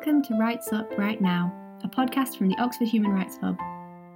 Welcome 0.00 0.22
to 0.22 0.34
Rights 0.36 0.72
Up 0.72 0.96
Right 0.96 1.20
Now, 1.20 1.52
a 1.84 1.86
podcast 1.86 2.38
from 2.38 2.48
the 2.48 2.56
Oxford 2.56 2.88
Human 2.88 3.10
Rights 3.10 3.36
Hub. 3.36 3.58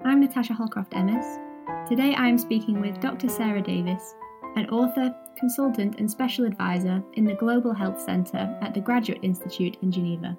I'm 0.02 0.18
Natasha 0.18 0.54
Holcroft 0.54 0.94
Emmess. 0.94 1.38
Today 1.86 2.14
I 2.14 2.26
am 2.26 2.38
speaking 2.38 2.80
with 2.80 3.00
Dr. 3.00 3.28
Sarah 3.28 3.60
Davis, 3.60 4.14
an 4.56 4.70
author, 4.70 5.14
consultant, 5.36 6.00
and 6.00 6.10
special 6.10 6.46
advisor 6.46 7.02
in 7.12 7.26
the 7.26 7.34
Global 7.34 7.74
Health 7.74 8.00
Centre 8.00 8.58
at 8.62 8.72
the 8.72 8.80
Graduate 8.80 9.18
Institute 9.20 9.76
in 9.82 9.92
Geneva. 9.92 10.38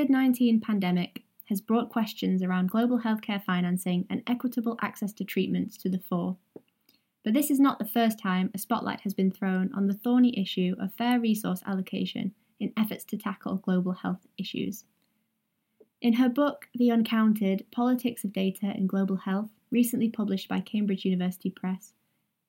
COVID 0.00 0.08
19 0.08 0.60
pandemic 0.60 1.24
has 1.50 1.60
brought 1.60 1.90
questions 1.90 2.42
around 2.42 2.70
global 2.70 3.00
healthcare 3.00 3.44
financing 3.44 4.06
and 4.08 4.22
equitable 4.26 4.78
access 4.80 5.12
to 5.12 5.24
treatments 5.24 5.76
to 5.76 5.90
the 5.90 5.98
fore. 5.98 6.38
But 7.22 7.34
this 7.34 7.50
is 7.50 7.60
not 7.60 7.78
the 7.78 7.84
first 7.84 8.18
time 8.18 8.50
a 8.54 8.58
spotlight 8.58 9.02
has 9.02 9.12
been 9.12 9.30
thrown 9.30 9.70
on 9.74 9.88
the 9.88 9.92
thorny 9.92 10.38
issue 10.40 10.74
of 10.80 10.94
fair 10.94 11.20
resource 11.20 11.62
allocation 11.66 12.32
in 12.58 12.72
efforts 12.78 13.04
to 13.04 13.18
tackle 13.18 13.56
global 13.56 13.92
health 13.92 14.26
issues. 14.38 14.84
In 16.00 16.14
her 16.14 16.30
book, 16.30 16.68
The 16.74 16.90
Uncounted 16.90 17.66
Politics 17.70 18.24
of 18.24 18.32
Data 18.32 18.72
in 18.74 18.86
Global 18.86 19.16
Health, 19.16 19.50
recently 19.70 20.08
published 20.08 20.48
by 20.48 20.60
Cambridge 20.60 21.04
University 21.04 21.50
Press, 21.50 21.92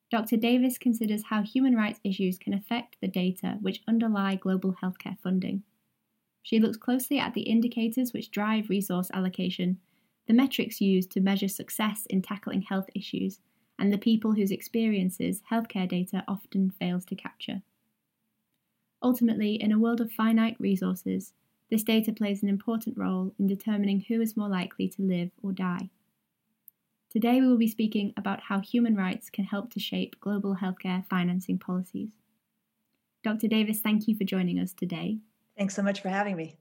Dr. 0.10 0.38
Davis 0.38 0.78
considers 0.78 1.26
how 1.26 1.44
human 1.44 1.76
rights 1.76 2.00
issues 2.06 2.38
can 2.40 2.54
affect 2.54 2.96
the 3.02 3.10
data 3.10 3.58
which 3.60 3.84
underlie 3.90 4.36
global 4.36 4.78
healthcare 4.82 5.20
funding. 5.20 5.64
She 6.44 6.60
looks 6.60 6.78
closely 6.78 7.20
at 7.20 7.34
the 7.34 7.42
indicators 7.42 8.14
which 8.14 8.32
drive 8.32 8.70
resource 8.70 9.10
allocation, 9.14 9.80
the 10.28 10.34
metrics 10.34 10.82
used 10.82 11.12
to 11.12 11.22
measure 11.22 11.48
success 11.48 12.06
in 12.08 12.22
tackling 12.22 12.64
health 12.64 12.90
issues, 12.96 13.40
and 13.78 13.92
the 13.92 13.98
people 13.98 14.34
whose 14.34 14.52
experiences 14.52 15.42
healthcare 15.52 15.88
data 15.88 16.24
often 16.28 16.70
fails 16.70 17.06
to 17.06 17.16
capture. 17.16 17.62
Ultimately, 19.04 19.56
in 19.56 19.72
a 19.72 19.80
world 19.80 20.02
of 20.02 20.12
finite 20.12 20.56
resources, 20.60 21.34
this 21.70 21.84
data 21.84 22.12
plays 22.12 22.44
an 22.44 22.50
important 22.50 22.98
role 22.98 23.34
in 23.40 23.48
determining 23.48 24.02
who 24.02 24.22
is 24.22 24.38
more 24.38 24.50
likely 24.50 24.88
to 24.90 25.02
live 25.02 25.32
or 25.42 25.52
die. 25.52 25.90
Today, 27.10 27.42
we 27.42 27.48
will 27.48 27.58
be 27.58 27.68
speaking 27.68 28.14
about 28.16 28.44
how 28.44 28.60
human 28.60 28.96
rights 28.96 29.30
can 29.30 29.46
help 29.46 29.72
to 29.74 29.80
shape 29.80 30.20
global 30.22 30.58
healthcare 30.58 31.06
financing 31.08 31.58
policies. 31.58 32.12
Dr. 33.24 33.48
Davis, 33.48 33.80
thank 33.80 34.08
you 34.08 34.16
for 34.16 34.24
joining 34.24 34.60
us 34.60 34.74
today. 34.74 35.20
Thanks 35.62 35.76
so 35.76 35.84
much 35.84 36.02
for 36.02 36.10
having 36.10 36.36
me. 36.36 36.58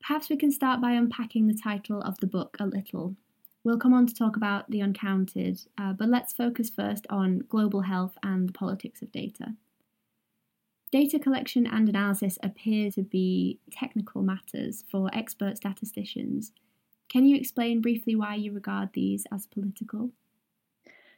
Perhaps 0.00 0.30
we 0.30 0.36
can 0.36 0.52
start 0.52 0.80
by 0.80 0.92
unpacking 0.92 1.48
the 1.48 1.58
title 1.60 2.00
of 2.00 2.20
the 2.20 2.28
book 2.28 2.56
a 2.60 2.66
little. 2.66 3.16
We'll 3.64 3.80
come 3.80 3.92
on 3.92 4.06
to 4.06 4.14
talk 4.14 4.36
about 4.36 4.70
the 4.70 4.80
uncounted, 4.80 5.58
uh, 5.76 5.92
but 5.94 6.08
let's 6.08 6.34
focus 6.34 6.70
first 6.70 7.04
on 7.10 7.40
global 7.48 7.80
health 7.80 8.16
and 8.22 8.48
the 8.48 8.52
politics 8.52 9.02
of 9.02 9.10
data. 9.10 9.54
Data 10.92 11.18
collection 11.18 11.66
and 11.66 11.88
analysis 11.88 12.38
appear 12.40 12.92
to 12.92 13.02
be 13.02 13.58
technical 13.72 14.22
matters 14.22 14.84
for 14.88 15.10
expert 15.12 15.56
statisticians. 15.56 16.52
Can 17.08 17.26
you 17.26 17.36
explain 17.36 17.80
briefly 17.80 18.14
why 18.14 18.36
you 18.36 18.52
regard 18.52 18.90
these 18.92 19.26
as 19.32 19.46
political? 19.46 20.12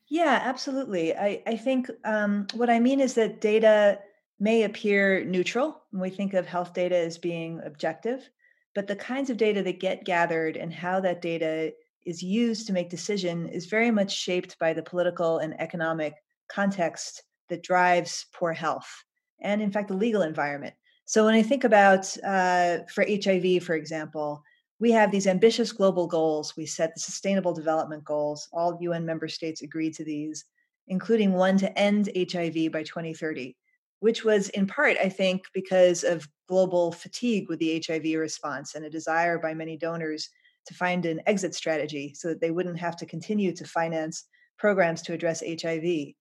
Yeah, 0.09 0.41
absolutely. 0.43 1.15
I, 1.15 1.43
I 1.47 1.57
think 1.59 1.91
um, 2.03 2.47
what 2.55 2.71
I 2.71 2.81
mean 2.81 2.99
is 2.99 3.13
that 3.13 3.43
data 3.43 3.99
may 4.41 4.63
appear 4.63 5.23
neutral 5.25 5.83
when 5.91 6.01
we 6.01 6.11
think 6.11 6.33
of 6.33 6.47
health 6.47 6.73
data 6.73 6.97
as 6.97 7.19
being 7.19 7.61
objective, 7.65 8.29
but 8.75 8.87
the 8.87 8.97
kinds 8.97 9.29
of 9.29 9.37
data 9.37 9.63
that 9.63 9.79
get 9.81 10.05
gathered 10.05 10.57
and 10.57 10.73
how 10.73 10.99
that 11.01 11.21
data 11.21 11.73
is 12.07 12.23
used 12.23 12.67
to 12.67 12.73
make 12.73 12.89
decision 12.89 13.47
is 13.49 13.67
very 13.67 13.91
much 13.91 14.11
shaped 14.11 14.59
by 14.59 14.73
the 14.73 14.83
political 14.83 15.39
and 15.39 15.61
economic 15.61 16.15
context 16.49 17.23
that 17.51 17.63
drives 17.63 18.27
poor 18.33 18.53
health 18.53 19.05
and 19.43 19.61
in 19.61 19.71
fact 19.71 19.89
the 19.89 19.95
legal 19.95 20.23
environment. 20.23 20.75
So 21.05 21.25
when 21.25 21.35
i 21.35 21.43
think 21.43 21.65
about 21.65 22.17
uh, 22.25 22.79
for 22.93 23.05
hiv 23.05 23.63
for 23.63 23.75
example 23.75 24.43
we 24.79 24.91
have 24.93 25.11
these 25.11 25.27
ambitious 25.27 25.73
global 25.73 26.07
goals. 26.07 26.57
We 26.57 26.65
set 26.65 26.95
the 26.95 27.01
sustainable 27.01 27.53
development 27.53 28.03
goals. 28.03 28.49
All 28.51 28.79
un 28.91 29.05
member 29.05 29.29
states 29.29 29.61
agreed 29.61 29.95
to 29.95 30.05
these 30.05 30.47
including 30.89 31.33
one 31.35 31.59
to 31.59 31.79
end 31.79 32.09
hiv 32.17 32.73
by 32.73 32.83
2030 32.83 33.57
which 34.01 34.25
was 34.25 34.49
in 34.51 34.67
part, 34.67 34.97
I 35.03 35.09
think, 35.09 35.45
because 35.55 36.05
of 36.05 36.29
global 36.49 36.93
fatigue 36.93 37.49
with 37.49 37.59
the 37.61 37.83
HIV 37.87 38.19
response 38.19 38.75
and 38.75 38.85
a 38.85 38.91
desire 38.91 39.39
by 39.39 39.55
many 39.55 39.77
donors 39.77 40.29
to 40.67 40.75
find 40.75 41.07
an 41.07 41.21
exit 41.27 41.55
strategy 41.55 42.13
so 42.15 42.29
that 42.29 42.41
they 42.41 42.51
wouldn't 42.51 42.79
have 42.79 42.97
to 42.97 43.07
continue 43.07 43.55
to 43.55 43.65
finance 43.65 44.25
programs 44.59 45.03
to 45.03 45.13
address 45.13 45.43
HIV. 45.43 46.15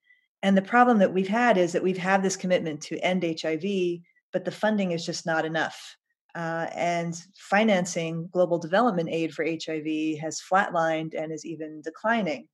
And 0.44 0.56
the 0.56 0.62
problem 0.62 1.00
that 1.00 1.14
we've 1.14 1.28
had 1.28 1.58
is 1.58 1.74
that 1.74 1.84
we've 1.84 1.98
had 1.98 2.24
this 2.24 2.38
commitment 2.38 2.82
to 2.84 3.00
end 3.00 3.24
HIV, 3.24 4.00
but 4.32 4.46
the 4.46 4.52
funding 4.52 4.92
is 4.92 5.06
just 5.06 5.26
not 5.26 5.46
enough. 5.46 5.96
Uh, 6.36 6.68
and 6.76 7.22
financing 7.36 8.30
global 8.32 8.60
development 8.60 9.10
aid 9.12 9.34
for 9.34 9.44
HIV 9.44 10.20
has 10.20 10.40
flatlined 10.40 11.14
and 11.18 11.32
is 11.32 11.46
even 11.46 11.82
declining. 11.82 12.48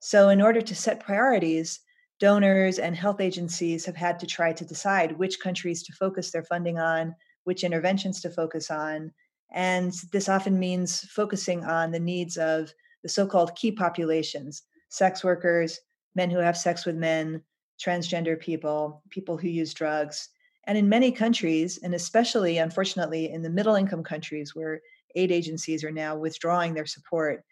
So, 0.00 0.30
in 0.30 0.42
order 0.42 0.60
to 0.60 0.74
set 0.74 1.00
priorities, 1.00 1.80
donors 2.20 2.78
and 2.78 2.94
health 2.94 3.20
agencies 3.20 3.84
have 3.86 3.96
had 3.96 4.20
to 4.20 4.26
try 4.26 4.52
to 4.52 4.64
decide 4.64 5.18
which 5.18 5.40
countries 5.40 5.82
to 5.82 5.92
focus 5.92 6.30
their 6.30 6.44
funding 6.44 6.78
on, 6.78 7.14
which 7.44 7.64
interventions 7.64 8.20
to 8.20 8.30
focus 8.30 8.70
on. 8.70 9.10
And 9.52 9.92
this 10.12 10.28
often 10.28 10.58
means 10.58 11.00
focusing 11.00 11.64
on 11.64 11.90
the 11.90 11.98
needs 11.98 12.36
of 12.36 12.72
the 13.02 13.08
so 13.08 13.26
called 13.26 13.56
key 13.56 13.72
populations 13.72 14.62
sex 14.92 15.22
workers, 15.22 15.78
men 16.16 16.30
who 16.30 16.38
have 16.38 16.56
sex 16.56 16.84
with 16.84 16.96
men, 16.96 17.40
transgender 17.80 18.38
people, 18.38 19.02
people 19.10 19.36
who 19.36 19.48
use 19.48 19.72
drugs. 19.72 20.28
And 20.64 20.76
in 20.76 20.88
many 20.88 21.12
countries, 21.12 21.78
and 21.82 21.94
especially 21.94 22.58
unfortunately 22.58 23.30
in 23.30 23.42
the 23.42 23.50
middle 23.50 23.76
income 23.76 24.02
countries 24.02 24.54
where 24.54 24.80
aid 25.14 25.30
agencies 25.30 25.84
are 25.84 25.92
now 25.92 26.16
withdrawing 26.16 26.74
their 26.74 26.86
support, 26.86 27.44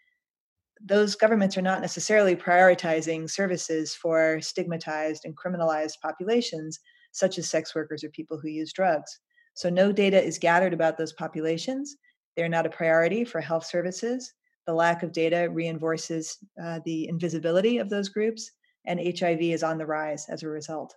those 0.83 1.15
governments 1.15 1.57
are 1.57 1.61
not 1.61 1.81
necessarily 1.81 2.35
prioritizing 2.35 3.29
services 3.29 3.93
for 3.93 4.39
stigmatized 4.41 5.25
and 5.25 5.37
criminalized 5.37 5.99
populations, 6.01 6.79
such 7.11 7.37
as 7.37 7.49
sex 7.49 7.75
workers 7.75 8.03
or 8.03 8.09
people 8.09 8.39
who 8.39 8.47
use 8.47 8.71
drugs. 8.71 9.19
So, 9.53 9.69
no 9.69 9.91
data 9.91 10.23
is 10.23 10.37
gathered 10.37 10.73
about 10.73 10.97
those 10.97 11.13
populations. 11.13 11.97
They're 12.35 12.47
not 12.47 12.65
a 12.65 12.69
priority 12.69 13.25
for 13.25 13.41
health 13.41 13.65
services. 13.65 14.33
The 14.65 14.73
lack 14.73 15.03
of 15.03 15.11
data 15.11 15.49
reinforces 15.51 16.37
uh, 16.61 16.79
the 16.85 17.07
invisibility 17.09 17.79
of 17.79 17.89
those 17.89 18.07
groups, 18.07 18.51
and 18.85 18.99
HIV 18.99 19.41
is 19.41 19.63
on 19.63 19.77
the 19.77 19.85
rise 19.85 20.27
as 20.29 20.43
a 20.43 20.47
result. 20.47 20.95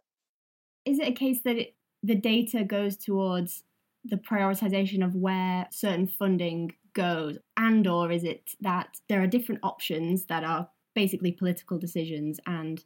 Is 0.85 0.99
it 0.99 1.09
a 1.09 1.13
case 1.13 1.41
that 1.45 1.57
it, 1.57 1.75
the 2.03 2.15
data 2.15 2.65
goes 2.65 2.97
towards 2.97 3.65
the 4.05 4.17
prioritization 4.17 5.05
of 5.05 5.15
where 5.15 5.67
certain 5.71 6.07
funding 6.07 6.73
goes? 6.95 7.39
And 7.57 7.87
or 7.87 8.11
is 8.11 8.25
it 8.25 8.51
that 8.61 8.97
there 9.09 9.23
are 9.23 9.27
different 9.27 9.61
options 9.63 10.27
that 10.27 10.45
are 10.45 10.69
basically 10.95 11.33
political 11.33 11.79
decisions 11.79 12.39
and 12.47 12.83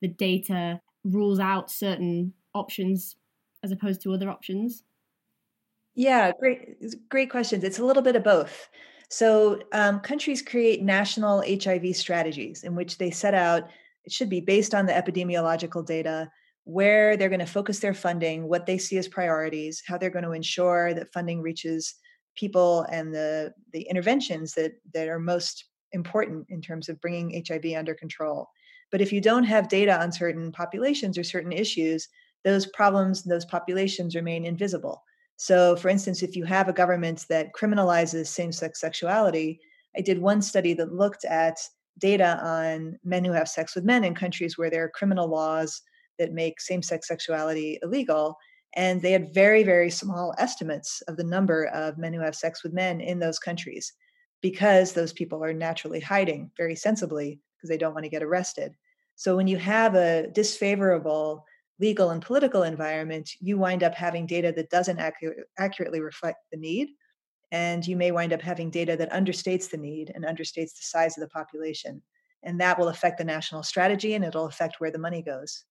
the 0.00 0.08
data 0.08 0.80
rules 1.04 1.38
out 1.38 1.70
certain 1.70 2.32
options 2.54 3.16
as 3.62 3.72
opposed 3.72 4.02
to 4.02 4.12
other 4.12 4.30
options? 4.30 4.84
Yeah 5.94 6.32
great 6.38 7.08
great 7.08 7.30
questions. 7.30 7.64
It's 7.64 7.78
a 7.78 7.84
little 7.84 8.02
bit 8.02 8.16
of 8.16 8.24
both. 8.24 8.68
So 9.08 9.60
um, 9.72 10.00
countries 10.00 10.40
create 10.40 10.82
national 10.82 11.42
hiv 11.42 11.96
strategies 11.96 12.62
in 12.62 12.74
which 12.76 12.98
they 12.98 13.10
set 13.10 13.34
out 13.34 13.68
it 14.04 14.12
should 14.12 14.30
be 14.30 14.40
based 14.40 14.74
on 14.74 14.86
the 14.86 14.92
epidemiological 14.92 15.84
data 15.84 16.30
where 16.64 17.16
they're 17.16 17.28
going 17.28 17.40
to 17.40 17.46
focus 17.46 17.80
their 17.80 17.94
funding 17.94 18.48
what 18.48 18.66
they 18.66 18.78
see 18.78 18.96
as 18.98 19.08
priorities 19.08 19.82
how 19.86 19.98
they're 19.98 20.10
going 20.10 20.24
to 20.24 20.32
ensure 20.32 20.94
that 20.94 21.12
funding 21.12 21.42
reaches 21.42 21.96
people 22.36 22.82
and 22.90 23.14
the 23.14 23.52
the 23.72 23.82
interventions 23.82 24.54
that 24.54 24.72
that 24.94 25.08
are 25.08 25.18
most 25.18 25.66
important 25.92 26.46
in 26.48 26.60
terms 26.60 26.88
of 26.88 27.00
bringing 27.00 27.44
HIV 27.46 27.76
under 27.76 27.94
control. 27.94 28.48
But 28.90 29.00
if 29.00 29.12
you 29.12 29.20
don't 29.20 29.44
have 29.44 29.68
data 29.68 30.00
on 30.00 30.12
certain 30.12 30.52
populations 30.52 31.18
or 31.18 31.24
certain 31.24 31.52
issues, 31.52 32.08
those 32.44 32.66
problems, 32.66 33.22
those 33.22 33.44
populations 33.44 34.16
remain 34.16 34.44
invisible. 34.44 35.02
So, 35.36 35.76
for 35.76 35.88
instance, 35.88 36.22
if 36.22 36.36
you 36.36 36.44
have 36.44 36.68
a 36.68 36.72
government 36.72 37.24
that 37.28 37.52
criminalizes 37.58 38.26
same 38.26 38.52
sex 38.52 38.80
sexuality, 38.80 39.60
I 39.96 40.00
did 40.00 40.20
one 40.20 40.42
study 40.42 40.74
that 40.74 40.92
looked 40.92 41.24
at 41.24 41.58
data 41.98 42.38
on 42.42 42.98
men 43.04 43.24
who 43.24 43.32
have 43.32 43.48
sex 43.48 43.74
with 43.74 43.84
men 43.84 44.04
in 44.04 44.14
countries 44.14 44.56
where 44.56 44.70
there 44.70 44.84
are 44.84 44.90
criminal 44.90 45.28
laws 45.28 45.82
that 46.18 46.32
make 46.32 46.60
same 46.60 46.82
sex 46.82 47.08
sexuality 47.08 47.78
illegal 47.82 48.36
and 48.74 49.02
they 49.02 49.12
had 49.12 49.34
very 49.34 49.62
very 49.62 49.90
small 49.90 50.34
estimates 50.38 51.02
of 51.02 51.16
the 51.16 51.24
number 51.24 51.66
of 51.66 51.98
men 51.98 52.12
who 52.12 52.20
have 52.20 52.34
sex 52.34 52.62
with 52.62 52.72
men 52.72 53.00
in 53.00 53.18
those 53.18 53.38
countries 53.38 53.92
because 54.42 54.92
those 54.92 55.12
people 55.12 55.44
are 55.44 55.52
naturally 55.52 56.00
hiding 56.00 56.50
very 56.56 56.74
sensibly 56.74 57.40
because 57.56 57.68
they 57.68 57.76
don't 57.76 57.94
want 57.94 58.04
to 58.04 58.10
get 58.10 58.22
arrested. 58.22 58.74
So 59.16 59.36
when 59.36 59.46
you 59.46 59.58
have 59.58 59.94
a 59.94 60.28
disfavorable 60.28 61.44
legal 61.78 62.10
and 62.10 62.22
political 62.22 62.62
environment, 62.62 63.30
you 63.40 63.58
wind 63.58 63.82
up 63.82 63.94
having 63.94 64.26
data 64.26 64.52
that 64.56 64.70
doesn't 64.70 64.98
accu- 64.98 65.42
accurately 65.58 66.00
reflect 66.00 66.38
the 66.50 66.58
need. 66.58 66.90
And 67.52 67.86
you 67.86 67.96
may 67.96 68.12
wind 68.12 68.32
up 68.32 68.42
having 68.42 68.70
data 68.70 68.96
that 68.96 69.12
understates 69.12 69.70
the 69.70 69.76
need 69.76 70.12
and 70.14 70.24
understates 70.24 70.74
the 70.74 70.82
size 70.82 71.18
of 71.18 71.22
the 71.22 71.28
population. 71.28 72.02
And 72.42 72.60
that 72.60 72.78
will 72.78 72.88
affect 72.88 73.18
the 73.18 73.24
national 73.24 73.62
strategy 73.62 74.14
and 74.14 74.24
it'll 74.24 74.46
affect 74.46 74.76
where 74.78 74.90
the 74.90 74.98
money 74.98 75.22
goes. 75.22 75.64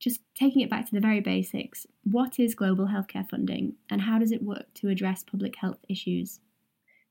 Just 0.00 0.20
taking 0.34 0.60
it 0.60 0.70
back 0.70 0.86
to 0.86 0.94
the 0.94 1.00
very 1.00 1.20
basics, 1.20 1.86
what 2.04 2.38
is 2.38 2.54
global 2.54 2.86
healthcare 2.86 3.28
funding 3.28 3.74
and 3.88 4.02
how 4.02 4.18
does 4.18 4.32
it 4.32 4.42
work 4.42 4.66
to 4.74 4.88
address 4.88 5.22
public 5.22 5.56
health 5.56 5.78
issues? 5.88 6.40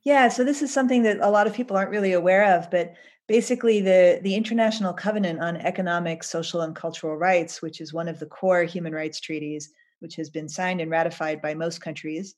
Yeah, 0.03 0.27
so 0.27 0.43
this 0.43 0.61
is 0.61 0.71
something 0.71 1.03
that 1.03 1.19
a 1.21 1.29
lot 1.29 1.47
of 1.47 1.53
people 1.53 1.77
aren't 1.77 1.91
really 1.91 2.11
aware 2.11 2.57
of, 2.57 2.69
but 2.69 2.93
basically 3.27 3.79
the, 3.79 4.19
the 4.21 4.35
International 4.35 4.93
Covenant 4.93 5.39
on 5.39 5.57
Economic, 5.57 6.23
Social, 6.23 6.61
and 6.61 6.75
Cultural 6.75 7.15
Rights, 7.15 7.61
which 7.61 7.79
is 7.79 7.93
one 7.93 8.09
of 8.09 8.19
the 8.19 8.25
core 8.25 8.63
human 8.63 8.93
rights 8.93 9.19
treaties, 9.19 9.71
which 9.99 10.15
has 10.17 10.29
been 10.29 10.49
signed 10.49 10.81
and 10.81 10.91
ratified 10.91 11.41
by 11.41 11.53
most 11.53 11.79
countries, 11.79 12.35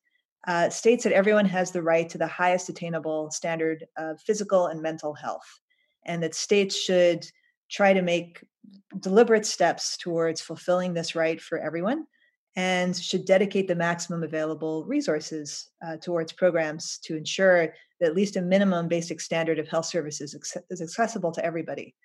uh, 0.47 0.69
states 0.69 1.03
that 1.03 1.13
everyone 1.13 1.45
has 1.45 1.71
the 1.71 1.81
right 1.81 2.07
to 2.09 2.19
the 2.19 2.27
highest 2.27 2.69
attainable 2.69 3.31
standard 3.31 3.83
of 3.97 4.21
physical 4.21 4.67
and 4.67 4.81
mental 4.81 5.15
health, 5.15 5.59
and 6.05 6.21
that 6.21 6.35
states 6.35 6.77
should 6.77 7.25
try 7.69 7.93
to 7.93 8.01
make 8.01 8.43
deliberate 8.99 9.45
steps 9.45 9.97
towards 9.97 10.41
fulfilling 10.41 10.93
this 10.93 11.15
right 11.15 11.41
for 11.41 11.57
everyone 11.57 12.05
and 12.55 12.95
should 12.95 13.25
dedicate 13.25 13.67
the 13.67 13.75
maximum 13.75 14.23
available 14.23 14.85
resources 14.85 15.69
uh, 15.85 15.97
towards 15.97 16.31
programs 16.31 16.99
to 16.99 17.17
ensure 17.17 17.73
that 17.99 18.07
at 18.07 18.15
least 18.15 18.37
a 18.37 18.41
minimum 18.41 18.87
basic 18.87 19.19
standard 19.19 19.59
of 19.59 19.67
health 19.67 19.85
services 19.85 20.33
is 20.69 20.81
accessible 20.81 21.31
to 21.31 21.43
everybody. 21.43 21.95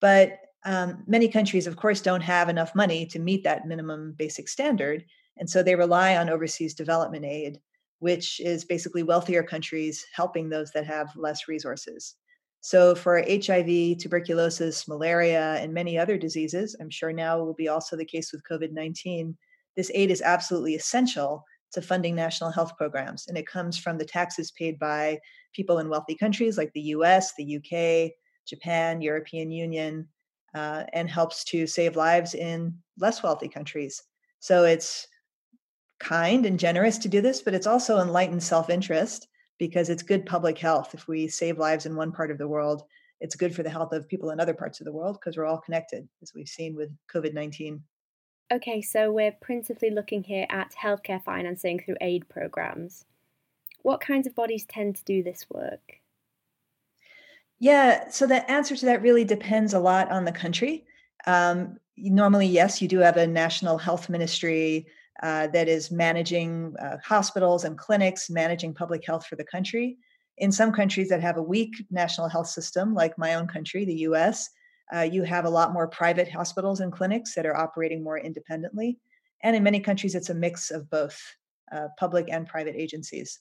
But 0.00 0.38
um, 0.64 1.04
many 1.06 1.28
countries, 1.28 1.66
of 1.66 1.76
course, 1.76 2.00
don't 2.00 2.22
have 2.22 2.48
enough 2.48 2.74
money 2.74 3.06
to 3.06 3.18
meet 3.18 3.44
that 3.44 3.66
minimum 3.66 4.14
basic 4.18 4.48
standard. 4.48 5.04
And 5.38 5.48
so 5.48 5.62
they 5.62 5.74
rely 5.74 6.16
on 6.16 6.28
overseas 6.28 6.74
development 6.74 7.24
aid, 7.24 7.60
which 8.00 8.40
is 8.40 8.64
basically 8.64 9.02
wealthier 9.02 9.42
countries 9.42 10.04
helping 10.12 10.48
those 10.48 10.72
that 10.72 10.86
have 10.86 11.14
less 11.16 11.48
resources. 11.48 12.16
So 12.66 12.96
for 12.96 13.18
HIV, 13.18 13.98
tuberculosis, 13.98 14.88
malaria, 14.88 15.54
and 15.60 15.72
many 15.72 15.96
other 15.96 16.18
diseases, 16.18 16.74
I'm 16.80 16.90
sure 16.90 17.12
now 17.12 17.38
will 17.38 17.54
be 17.54 17.68
also 17.68 17.94
the 17.94 18.04
case 18.04 18.32
with 18.32 18.42
COVID 18.42 18.72
19 18.72 19.38
this 19.76 19.88
aid 19.94 20.10
is 20.10 20.20
absolutely 20.20 20.74
essential 20.74 21.44
to 21.70 21.80
funding 21.80 22.16
national 22.16 22.50
health 22.50 22.76
programs. 22.76 23.28
And 23.28 23.38
it 23.38 23.46
comes 23.46 23.78
from 23.78 23.98
the 23.98 24.04
taxes 24.04 24.50
paid 24.50 24.80
by 24.80 25.20
people 25.54 25.78
in 25.78 25.88
wealthy 25.88 26.16
countries 26.16 26.58
like 26.58 26.72
the 26.72 26.88
US, 26.96 27.34
the 27.34 27.58
UK, 27.58 28.10
Japan, 28.48 29.00
European 29.00 29.52
Union, 29.52 30.08
uh, 30.52 30.82
and 30.92 31.08
helps 31.08 31.44
to 31.44 31.68
save 31.68 31.94
lives 31.94 32.34
in 32.34 32.74
less 32.98 33.22
wealthy 33.22 33.48
countries. 33.48 34.02
So 34.40 34.64
it's 34.64 35.06
kind 36.00 36.44
and 36.44 36.58
generous 36.58 36.98
to 36.98 37.08
do 37.08 37.20
this, 37.20 37.42
but 37.42 37.54
it's 37.54 37.68
also 37.68 38.00
enlightened 38.00 38.42
self 38.42 38.70
interest 38.70 39.28
because 39.58 39.88
it's 39.88 40.02
good 40.02 40.26
public 40.26 40.58
health. 40.58 40.94
If 40.94 41.08
we 41.08 41.28
save 41.28 41.58
lives 41.58 41.86
in 41.86 41.96
one 41.96 42.12
part 42.12 42.30
of 42.30 42.38
the 42.38 42.48
world, 42.48 42.82
it's 43.20 43.36
good 43.36 43.54
for 43.54 43.62
the 43.62 43.70
health 43.70 43.92
of 43.92 44.08
people 44.08 44.30
in 44.30 44.40
other 44.40 44.54
parts 44.54 44.80
of 44.80 44.84
the 44.84 44.92
world 44.92 45.18
because 45.18 45.36
we're 45.36 45.46
all 45.46 45.58
connected, 45.58 46.08
as 46.22 46.34
we've 46.34 46.48
seen 46.48 46.74
with 46.74 46.90
COVID 47.12 47.32
19. 47.32 47.82
Okay, 48.52 48.80
so 48.80 49.10
we're 49.10 49.32
principally 49.32 49.90
looking 49.90 50.22
here 50.22 50.46
at 50.50 50.72
healthcare 50.80 51.22
financing 51.22 51.80
through 51.80 51.96
aid 52.00 52.28
programs. 52.28 53.04
What 53.82 54.00
kinds 54.00 54.26
of 54.26 54.34
bodies 54.34 54.64
tend 54.68 54.96
to 54.96 55.04
do 55.04 55.22
this 55.22 55.46
work? 55.50 56.00
Yeah, 57.58 58.08
so 58.10 58.26
the 58.26 58.48
answer 58.50 58.76
to 58.76 58.86
that 58.86 59.02
really 59.02 59.24
depends 59.24 59.72
a 59.72 59.80
lot 59.80 60.10
on 60.10 60.24
the 60.24 60.32
country. 60.32 60.84
Um, 61.26 61.78
normally, 61.96 62.46
yes, 62.46 62.82
you 62.82 62.88
do 62.88 62.98
have 62.98 63.16
a 63.16 63.26
national 63.26 63.78
health 63.78 64.08
ministry 64.08 64.86
uh, 65.22 65.46
that 65.48 65.68
is 65.68 65.90
managing 65.90 66.74
uh, 66.80 66.98
hospitals 67.04 67.64
and 67.64 67.78
clinics, 67.78 68.28
managing 68.30 68.74
public 68.74 69.04
health 69.06 69.26
for 69.26 69.36
the 69.36 69.44
country. 69.44 69.96
In 70.38 70.52
some 70.52 70.72
countries 70.72 71.08
that 71.08 71.22
have 71.22 71.38
a 71.38 71.42
weak 71.42 71.74
national 71.90 72.28
health 72.28 72.48
system, 72.48 72.94
like 72.94 73.16
my 73.16 73.34
own 73.34 73.46
country, 73.46 73.84
the 73.84 74.00
US, 74.10 74.50
uh, 74.94 75.00
you 75.00 75.22
have 75.22 75.44
a 75.44 75.50
lot 75.50 75.72
more 75.72 75.88
private 75.88 76.30
hospitals 76.30 76.80
and 76.80 76.92
clinics 76.92 77.34
that 77.34 77.46
are 77.46 77.56
operating 77.56 78.04
more 78.04 78.18
independently. 78.18 78.98
And 79.42 79.56
in 79.56 79.62
many 79.62 79.80
countries, 79.80 80.14
it's 80.14 80.30
a 80.30 80.34
mix 80.34 80.70
of 80.70 80.88
both 80.90 81.18
uh, 81.72 81.88
public 81.98 82.28
and 82.30 82.46
private 82.46 82.74
agencies. 82.76 83.40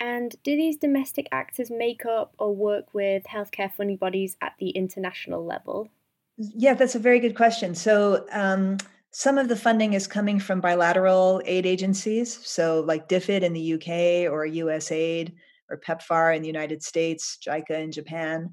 And 0.00 0.34
do 0.44 0.56
these 0.56 0.76
domestic 0.76 1.28
actors 1.32 1.70
make 1.70 2.06
up 2.06 2.34
or 2.38 2.54
work 2.54 2.94
with 2.94 3.24
healthcare 3.24 3.72
funding 3.72 3.96
bodies 3.96 4.36
at 4.40 4.54
the 4.58 4.70
international 4.70 5.44
level? 5.44 5.88
Yeah, 6.36 6.74
that's 6.74 6.94
a 6.94 7.00
very 7.00 7.18
good 7.18 7.34
question. 7.34 7.74
So, 7.74 8.26
um, 8.30 8.78
some 9.10 9.38
of 9.38 9.48
the 9.48 9.56
funding 9.56 9.94
is 9.94 10.06
coming 10.06 10.38
from 10.38 10.60
bilateral 10.60 11.40
aid 11.44 11.66
agencies, 11.66 12.38
so 12.46 12.80
like 12.86 13.08
DFID 13.08 13.42
in 13.42 13.52
the 13.52 13.74
UK 13.74 14.30
or 14.30 14.46
USAID 14.46 15.34
or 15.70 15.78
PEPFAR 15.78 16.36
in 16.36 16.42
the 16.42 16.48
United 16.48 16.82
States, 16.82 17.38
JICA 17.46 17.82
in 17.82 17.92
Japan. 17.92 18.50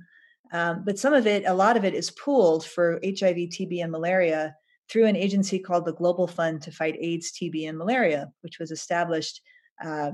Um, 0.51 0.83
but 0.85 0.99
some 0.99 1.13
of 1.13 1.27
it, 1.27 1.43
a 1.45 1.53
lot 1.53 1.77
of 1.77 1.85
it 1.85 1.93
is 1.93 2.11
pooled 2.11 2.65
for 2.65 2.99
HIV, 3.03 3.35
TB, 3.35 3.83
and 3.83 3.91
malaria 3.91 4.55
through 4.89 5.07
an 5.07 5.15
agency 5.15 5.59
called 5.59 5.85
the 5.85 5.93
Global 5.93 6.27
Fund 6.27 6.61
to 6.61 6.71
Fight 6.71 6.95
AIDS, 6.99 7.31
TB, 7.31 7.67
and 7.67 7.77
Malaria, 7.77 8.31
which 8.41 8.59
was 8.59 8.71
established, 8.71 9.41
uh, 9.83 10.11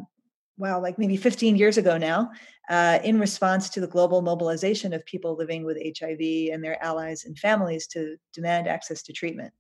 well, 0.58 0.82
like 0.82 0.98
maybe 0.98 1.18
15 1.18 1.56
years 1.56 1.78
ago 1.78 1.98
now, 1.98 2.32
uh, 2.70 3.00
in 3.04 3.20
response 3.20 3.70
to 3.70 3.82
the 3.82 3.88
global 3.88 4.22
mobilization 4.22 4.94
of 4.94 5.06
people 5.06 5.36
living 5.36 5.66
with 5.66 5.78
HIV 5.78 6.54
and 6.54 6.64
their 6.64 6.82
allies 6.84 7.26
and 7.26 7.38
families 7.38 7.88
to 7.88 8.16
demand 8.34 8.68
access 8.68 9.04
to 9.04 9.14
treatment. 9.14 9.54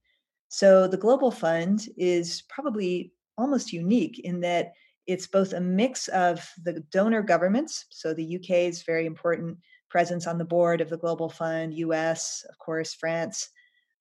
So 0.54 0.86
the 0.86 0.98
Global 0.98 1.32
Fund 1.32 1.88
is 1.96 2.44
probably 2.50 3.14
almost 3.38 3.72
unique 3.72 4.20
in 4.20 4.42
that 4.42 4.74
it's 5.08 5.26
both 5.26 5.54
a 5.54 5.62
mix 5.62 6.10
of 6.10 6.46
the 6.62 6.82
donor 6.92 7.22
governments. 7.22 7.86
So 7.90 8.14
the 8.14 8.36
UK 8.36 8.68
is 8.68 8.84
very 8.84 9.06
important 9.06 9.60
presence 9.90 10.28
on 10.28 10.38
the 10.38 10.44
board 10.44 10.82
of 10.82 10.90
the 10.90 10.98
Global 10.98 11.30
Fund, 11.30 11.74
US, 11.76 12.46
of 12.50 12.58
course, 12.60 12.94
France, 12.94 13.48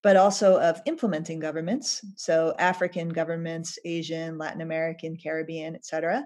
but 0.02 0.16
also 0.16 0.58
of 0.58 0.82
implementing 0.86 1.38
governments, 1.38 2.00
so 2.16 2.52
African 2.58 3.10
governments, 3.10 3.78
Asian, 3.84 4.36
Latin 4.36 4.60
American, 4.60 5.16
Caribbean, 5.16 5.76
et 5.76 5.86
cetera, 5.86 6.24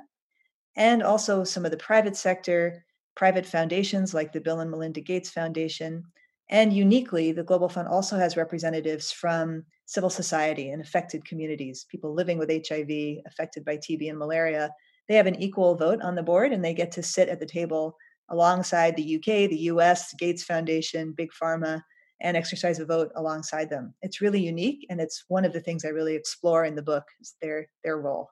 and 0.75 1.02
also 1.02 1.45
some 1.45 1.66
of 1.66 1.71
the 1.71 1.76
private 1.76 2.16
sector, 2.16 2.83
private 3.14 3.45
foundations 3.45 4.14
like 4.14 4.33
the 4.33 4.40
Bill 4.40 4.61
and 4.61 4.71
Melinda 4.71 5.02
Gates 5.02 5.28
Foundation. 5.28 6.02
And 6.51 6.73
uniquely, 6.73 7.33
the 7.33 7.43
Global 7.43 7.69
Fund 7.69 7.89
also 7.89 8.17
has 8.17 8.37
representatives 8.37 9.11
from 9.11 9.65
civil 9.87 10.11
society 10.11 10.71
and 10.71 10.83
affected 10.83 11.25
communities, 11.25 11.87
people 11.91 12.15
living 12.15 12.39
with 12.39 12.51
HIV, 12.51 13.23
affected 13.27 13.65
by 13.65 13.79
TB 13.79 14.11
and 14.11 14.19
malaria. 14.19 14.71
They 15.09 15.15
have 15.15 15.27
an 15.27 15.41
equal 15.41 15.75
vote 15.75 16.01
on 16.03 16.15
the 16.15 16.23
board 16.23 16.53
and 16.53 16.65
they 16.65 16.75
get 16.75 16.93
to 16.93 17.03
sit 17.03 17.29
at 17.29 17.41
the 17.41 17.47
table 17.47 17.97
alongside 18.31 18.97
the 18.97 19.17
UK, 19.17 19.49
the 19.49 19.69
US, 19.71 20.15
Gates 20.19 20.45
Foundation, 20.45 21.13
Big 21.13 21.31
Pharma, 21.41 21.83
and 22.21 22.37
exercise 22.37 22.79
a 22.79 22.87
vote 22.87 23.11
alongside 23.17 23.69
them. 23.69 23.95
It's 24.03 24.21
really 24.21 24.43
unique, 24.43 24.87
and 24.89 25.01
it's 25.01 25.25
one 25.29 25.45
of 25.45 25.53
the 25.53 25.61
things 25.61 25.85
I 25.85 25.89
really 25.89 26.15
explore 26.15 26.65
in 26.65 26.75
the 26.75 26.83
book 26.83 27.05
is 27.21 27.35
their 27.43 27.69
their 27.83 27.99
role. 27.99 28.31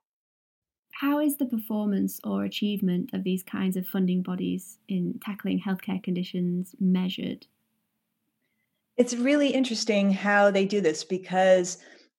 How 0.95 1.19
is 1.19 1.37
the 1.37 1.47
performance 1.47 2.21
or 2.25 2.45
achievement 2.45 3.11
of 3.12 3.25
these 3.25 3.42
kinds 3.42 3.76
of 3.76 3.87
funding 3.87 4.23
bodies 4.23 4.78
in 4.88 5.19
tackling 5.23 5.61
healthcare 5.61 6.02
conditions 6.02 6.75
measured? 6.78 7.47
It's 9.02 9.14
really 9.14 9.49
interesting 9.49 10.12
how 10.12 10.52
they 10.52 10.64
do 10.64 10.80
this 10.80 11.02
because 11.02 11.78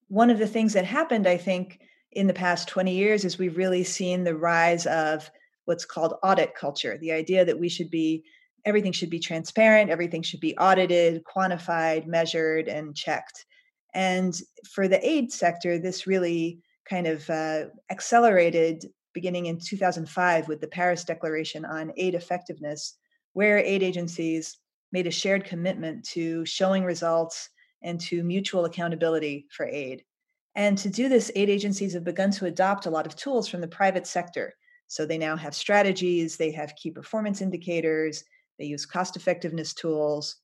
one 0.10 0.30
of 0.30 0.38
the 0.38 0.46
things 0.46 0.74
that 0.74 0.84
happened, 0.84 1.28
I 1.28 1.38
think, 1.38 1.80
in 2.12 2.28
the 2.28 2.34
past 2.34 2.68
20 2.68 2.94
years 2.94 3.24
is 3.24 3.38
we've 3.38 3.56
really 3.56 3.86
seen 3.86 4.26
the 4.26 4.36
rise 4.36 4.86
of 4.86 5.32
what's 5.64 5.86
called 5.86 6.16
audit 6.24 6.56
culture 6.56 6.98
the 6.98 7.14
idea 7.14 7.46
that 7.46 7.58
we 7.58 7.70
should 7.70 7.90
be 7.90 8.26
everything 8.66 8.92
should 8.92 9.10
be 9.10 9.18
transparent 9.18 9.90
everything 9.90 10.22
should 10.22 10.42
be 10.42 10.58
audited 10.58 11.24
quantified 11.24 12.06
measured 12.06 12.68
and 12.68 12.94
checked. 12.98 13.46
And 13.94 14.38
for 14.74 14.90
the 14.90 15.00
aid 15.08 15.32
sector 15.32 15.80
this 15.80 16.06
really 16.06 16.60
kind 16.84 17.08
of 17.08 17.30
uh, 17.30 17.68
accelerated 17.90 18.88
beginning 19.14 19.46
in 19.46 19.58
2005 19.58 20.50
with 20.50 20.60
the 20.60 20.68
paris 20.68 21.06
declaration 21.06 21.64
on 21.64 21.94
aid 21.96 22.14
effectiveness 22.14 22.98
where 23.32 23.58
aid 23.60 23.84
agencies 23.84 24.58
made 24.94 25.08
a 25.08 25.12
shared 25.12 25.44
commitment 25.44 26.06
to 26.06 26.46
showing 26.46 26.86
results 26.86 27.50
and 27.82 28.00
to 28.00 28.24
mutual 28.24 28.64
accountability 28.64 29.48
for 29.52 29.66
aid 29.66 30.04
and 30.56 30.78
to 30.78 30.90
do 30.90 31.10
this 31.10 31.32
aid 31.36 31.50
agencies 31.50 31.94
have 31.94 32.06
begun 32.06 32.32
to 32.32 32.46
adopt 32.46 32.86
a 32.86 32.90
lot 32.90 33.06
of 33.06 33.16
tools 33.16 33.50
from 33.50 33.60
the 33.60 33.68
private 33.68 34.08
sector 34.08 34.54
so 34.94 35.08
they 35.08 35.18
now 35.18 35.36
have 35.36 35.56
strategies, 35.56 36.38
they 36.38 36.52
have 36.52 36.76
key 36.76 36.92
performance 36.92 37.42
indicators, 37.42 38.24
they 38.60 38.66
use 38.66 38.86
cost 38.86 39.16
effectiveness 39.16 39.74
tools. 39.74 40.36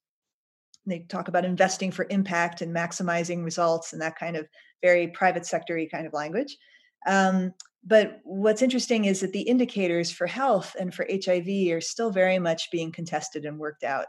They 0.87 0.99
talk 1.01 1.27
about 1.27 1.45
investing 1.45 1.91
for 1.91 2.07
impact 2.09 2.61
and 2.61 2.75
maximizing 2.75 3.43
results 3.43 3.93
and 3.93 4.01
that 4.01 4.17
kind 4.17 4.35
of 4.35 4.47
very 4.81 5.09
private 5.09 5.43
sectory 5.43 5.89
kind 5.91 6.07
of 6.07 6.13
language. 6.13 6.57
Um, 7.05 7.53
but 7.85 8.21
what's 8.23 8.63
interesting 8.63 9.05
is 9.05 9.19
that 9.19 9.33
the 9.33 9.41
indicators 9.41 10.11
for 10.11 10.25
health 10.25 10.75
and 10.79 10.91
for 10.93 11.05
HIV 11.07 11.71
are 11.71 11.81
still 11.81 12.09
very 12.09 12.39
much 12.39 12.71
being 12.71 12.91
contested 12.91 13.45
and 13.45 13.59
worked 13.59 13.83
out. 13.83 14.07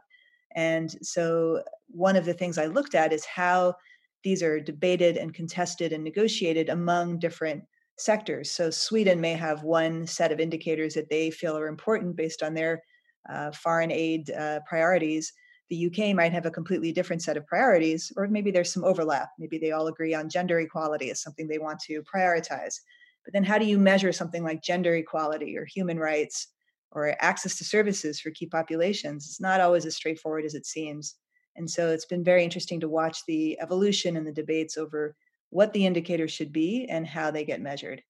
And 0.56 0.94
so, 1.02 1.62
one 1.88 2.16
of 2.16 2.24
the 2.24 2.34
things 2.34 2.58
I 2.58 2.66
looked 2.66 2.94
at 2.94 3.12
is 3.12 3.24
how 3.24 3.74
these 4.22 4.42
are 4.42 4.60
debated 4.60 5.16
and 5.16 5.34
contested 5.34 5.92
and 5.92 6.04
negotiated 6.04 6.68
among 6.68 7.18
different 7.18 7.64
sectors. 7.98 8.50
So, 8.50 8.70
Sweden 8.70 9.20
may 9.20 9.34
have 9.34 9.62
one 9.62 10.06
set 10.06 10.32
of 10.32 10.40
indicators 10.40 10.94
that 10.94 11.08
they 11.08 11.30
feel 11.30 11.56
are 11.56 11.68
important 11.68 12.16
based 12.16 12.42
on 12.42 12.54
their 12.54 12.82
uh, 13.28 13.52
foreign 13.52 13.92
aid 13.92 14.30
uh, 14.30 14.60
priorities. 14.68 15.32
The 15.68 15.86
UK 15.86 16.16
might 16.16 16.32
have 16.32 16.46
a 16.46 16.50
completely 16.50 16.90
different 16.90 17.22
set 17.22 17.36
of 17.36 17.46
priorities, 17.46 18.12
or 18.16 18.26
maybe 18.26 18.50
there's 18.50 18.72
some 18.72 18.84
overlap. 18.84 19.28
Maybe 19.38 19.58
they 19.58 19.70
all 19.70 19.86
agree 19.86 20.14
on 20.14 20.28
gender 20.28 20.58
equality 20.58 21.10
as 21.10 21.22
something 21.22 21.46
they 21.46 21.58
want 21.58 21.78
to 21.80 22.02
prioritize. 22.02 22.80
But 23.24 23.34
then, 23.34 23.44
how 23.44 23.58
do 23.58 23.66
you 23.66 23.78
measure 23.78 24.12
something 24.12 24.42
like 24.42 24.62
gender 24.62 24.96
equality 24.96 25.56
or 25.56 25.64
human 25.64 25.98
rights 25.98 26.48
or 26.92 27.16
access 27.22 27.56
to 27.58 27.64
services 27.64 28.20
for 28.20 28.30
key 28.30 28.46
populations? 28.46 29.26
It's 29.26 29.40
not 29.40 29.60
always 29.60 29.86
as 29.86 29.96
straightforward 29.96 30.44
as 30.44 30.54
it 30.54 30.66
seems. 30.66 31.16
And 31.56 31.70
so, 31.70 31.88
it's 31.90 32.06
been 32.06 32.24
very 32.24 32.44
interesting 32.44 32.80
to 32.80 32.88
watch 32.88 33.24
the 33.26 33.58
evolution 33.60 34.16
and 34.16 34.26
the 34.26 34.32
debates 34.32 34.76
over 34.76 35.16
what 35.50 35.72
the 35.72 35.86
indicators 35.86 36.32
should 36.32 36.52
be 36.52 36.86
and 36.88 37.06
how 37.06 37.30
they 37.30 37.44
get 37.44 37.60
measured. 37.60 38.02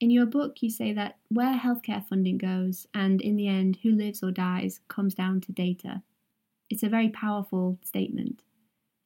In 0.00 0.10
your 0.10 0.26
book, 0.26 0.60
you 0.62 0.68
say 0.68 0.92
that 0.92 1.18
where 1.28 1.56
healthcare 1.56 2.06
funding 2.06 2.36
goes, 2.36 2.86
and 2.92 3.22
in 3.22 3.36
the 3.36 3.48
end, 3.48 3.76
who 3.76 3.90
lives 3.90 4.22
or 4.22 4.30
dies, 4.30 4.80
comes 4.88 5.14
down 5.14 5.40
to 5.42 5.52
data. 5.52 6.02
It's 6.70 6.82
a 6.82 6.88
very 6.90 7.10
powerful 7.10 7.78
statement. 7.82 8.42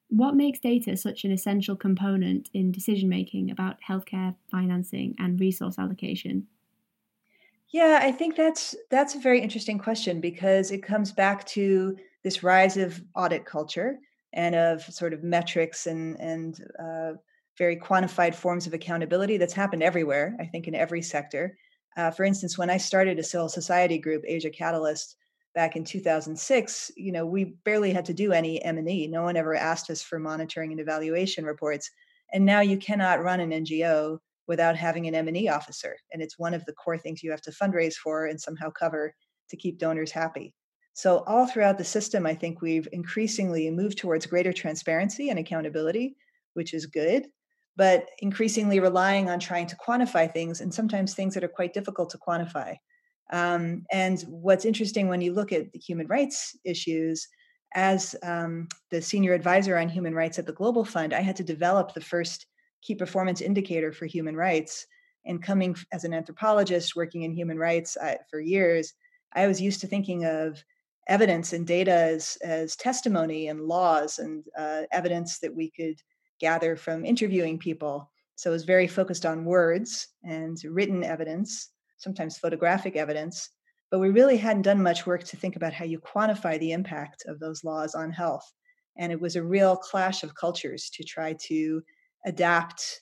What 0.09 0.37
makes 0.37 0.61
data 0.61 0.97
such 0.97 1.25
an 1.25 1.33
essential 1.33 1.77
component 1.77 2.51
in 2.55 2.73
decision 2.73 3.09
making 3.09 3.51
about 3.51 3.81
healthcare 3.83 4.37
financing 4.51 5.17
and 5.19 5.41
resource 5.41 5.79
allocation? 5.79 6.49
Yeah, 7.77 7.99
I 8.01 8.11
think 8.11 8.37
that's 8.37 8.75
that's 8.91 9.17
a 9.17 9.19
very 9.19 9.39
interesting 9.39 9.79
question 9.79 10.19
because 10.19 10.71
it 10.71 10.83
comes 10.83 11.13
back 11.13 11.45
to 11.49 11.95
this 12.25 12.43
rise 12.43 12.79
of 12.79 13.03
audit 13.15 13.45
culture 13.45 13.99
and 14.33 14.55
of 14.55 14.83
sort 14.83 15.13
of 15.13 15.23
metrics 15.23 15.87
and 15.87 16.19
and 16.19 16.59
uh, 16.83 17.13
very 17.59 17.77
quantified 17.77 18.35
forms 18.35 18.67
of 18.67 18.73
accountability 18.73 19.37
that's 19.37 19.53
happened 19.53 19.83
everywhere. 19.83 20.35
I 20.41 20.47
think 20.47 20.69
in 20.69 20.75
every 20.75 21.03
sector. 21.03 21.59
Uh, 21.99 22.11
for 22.11 22.25
instance, 22.25 22.57
when 22.57 22.71
I 22.71 22.79
started 22.79 23.19
a 23.19 23.23
civil 23.23 23.51
society 23.51 23.99
group, 23.99 24.25
Asia 24.27 24.49
Catalyst, 24.49 25.15
back 25.55 25.77
in 25.77 25.85
2006 25.85 26.93
you 26.97 27.13
know 27.13 27.27
we 27.27 27.45
barely 27.65 27.93
had 27.93 28.05
to 28.05 28.15
do 28.15 28.33
any 28.33 28.63
m&e 28.63 29.07
no 29.07 29.23
one 29.23 29.39
ever 29.39 29.55
asked 29.55 29.89
us 29.89 30.03
for 30.03 30.19
monitoring 30.19 30.71
and 30.71 30.81
evaluation 30.81 31.47
reports 31.47 31.91
and 32.35 32.45
now 32.45 32.61
you 32.61 32.77
cannot 32.77 33.23
run 33.23 33.41
an 33.41 33.51
ngo 33.51 34.19
without 34.49 34.77
having 34.77 35.07
an 35.07 35.15
m&e 35.15 35.49
officer 35.49 35.97
and 36.13 36.23
it's 36.23 36.39
one 36.39 36.55
of 36.55 36.65
the 36.65 36.73
core 36.73 36.99
things 36.99 37.23
you 37.23 37.31
have 37.31 37.43
to 37.43 37.51
fundraise 37.51 37.95
for 37.95 38.27
and 38.27 38.41
somehow 38.41 38.71
cover 38.71 39.15
to 39.49 39.57
keep 39.57 39.79
donors 39.79 40.11
happy. 40.11 40.53
So 40.95 41.23
all 41.27 41.47
throughout 41.47 41.79
the 41.79 41.85
system 41.85 42.27
i 42.27 42.35
think 42.35 42.63
we've 42.63 42.89
increasingly 42.93 43.71
moved 43.71 43.99
towards 43.99 44.27
greater 44.27 44.53
transparency 44.53 45.31
and 45.31 45.39
accountability 45.39 46.17
which 46.55 46.73
is 46.73 46.87
good 46.87 47.27
but 47.77 48.09
increasingly 48.21 48.81
relying 48.81 49.29
on 49.29 49.39
trying 49.39 49.67
to 49.67 49.77
quantify 49.77 50.33
things 50.33 50.61
and 50.61 50.73
sometimes 50.73 51.15
things 51.15 51.35
that 51.35 51.45
are 51.45 51.49
quite 51.49 51.75
difficult 51.75 52.11
to 52.11 52.19
quantify. 52.19 52.77
Um, 53.33 53.85
and 53.93 54.21
what's 54.23 54.65
interesting 54.65 55.09
when 55.09 55.21
you 55.21 55.35
look 55.35 55.53
at 55.53 55.73
the 55.73 55.79
human 55.79 56.07
rights 56.07 56.57
issues, 56.65 57.29
as 57.75 58.17
um, 58.23 58.69
the 58.91 59.03
senior 59.03 59.35
advisor 59.35 59.77
on 59.77 59.89
human 59.89 60.15
rights 60.15 60.39
at 60.39 60.47
the 60.47 60.53
Global 60.53 60.85
Fund, 60.85 61.13
I 61.13 61.21
had 61.21 61.37
to 61.37 61.45
develop 61.45 61.93
the 61.93 62.01
first 62.01 62.47
key 62.87 62.95
performance 62.95 63.41
indicator 63.41 63.93
for 63.93 64.07
human 64.07 64.37
rights. 64.37 64.87
And 65.25 65.43
coming 65.43 65.75
as 65.93 66.05
an 66.05 66.15
anthropologist 66.15 66.95
working 66.95 67.23
in 67.23 67.33
human 67.33 67.59
rights 67.59 67.97
uh, 67.97 68.15
for 68.31 68.41
years, 68.41 68.93
I 69.35 69.47
was 69.47 69.61
used 69.61 69.81
to 69.81 69.87
thinking 69.87 70.25
of 70.25 70.63
evidence 71.09 71.53
and 71.53 71.67
data 71.67 71.93
as, 71.93 72.39
as 72.43 72.77
testimony 72.77 73.49
and 73.49 73.61
laws 73.61 74.19
and 74.19 74.45
uh, 74.59 74.83
evidence 74.93 75.39
that 75.41 75.55
we 75.55 75.71
could 75.71 76.01
gather 76.41 76.77
from 76.77 77.05
interviewing 77.05 77.59
people. 77.59 78.11
So 78.37 78.51
it 78.51 78.53
was 78.53 78.65
very 78.65 78.87
focused 78.87 79.27
on 79.27 79.45
words 79.45 80.09
and 80.23 80.57
written 80.65 81.03
evidence 81.03 81.71
sometimes 81.97 82.39
photographic 82.39 82.97
evidence, 82.97 83.51
but 83.91 83.99
we 83.99 84.11
really 84.11 84.37
hadn't 84.37 84.63
done 84.63 84.83
much 84.83 85.07
work 85.07 85.25
to 85.25 85.37
think 85.37 85.57
about 85.57 85.73
how 85.73 85.85
you 85.85 85.99
quantify 85.99 86.59
the 86.59 86.73
impact 86.73 87.25
of 87.27 87.39
those 87.39 87.65
laws 87.65 87.95
on 87.95 88.11
health. 88.11 88.53
And 88.99 89.13
it 89.13 89.21
was 89.21 89.37
a 89.37 89.43
real 89.43 89.77
clash 89.77 90.23
of 90.23 90.35
cultures 90.35 90.91
to 90.95 91.05
try 91.05 91.35
to 91.47 91.83
adapt 92.27 93.01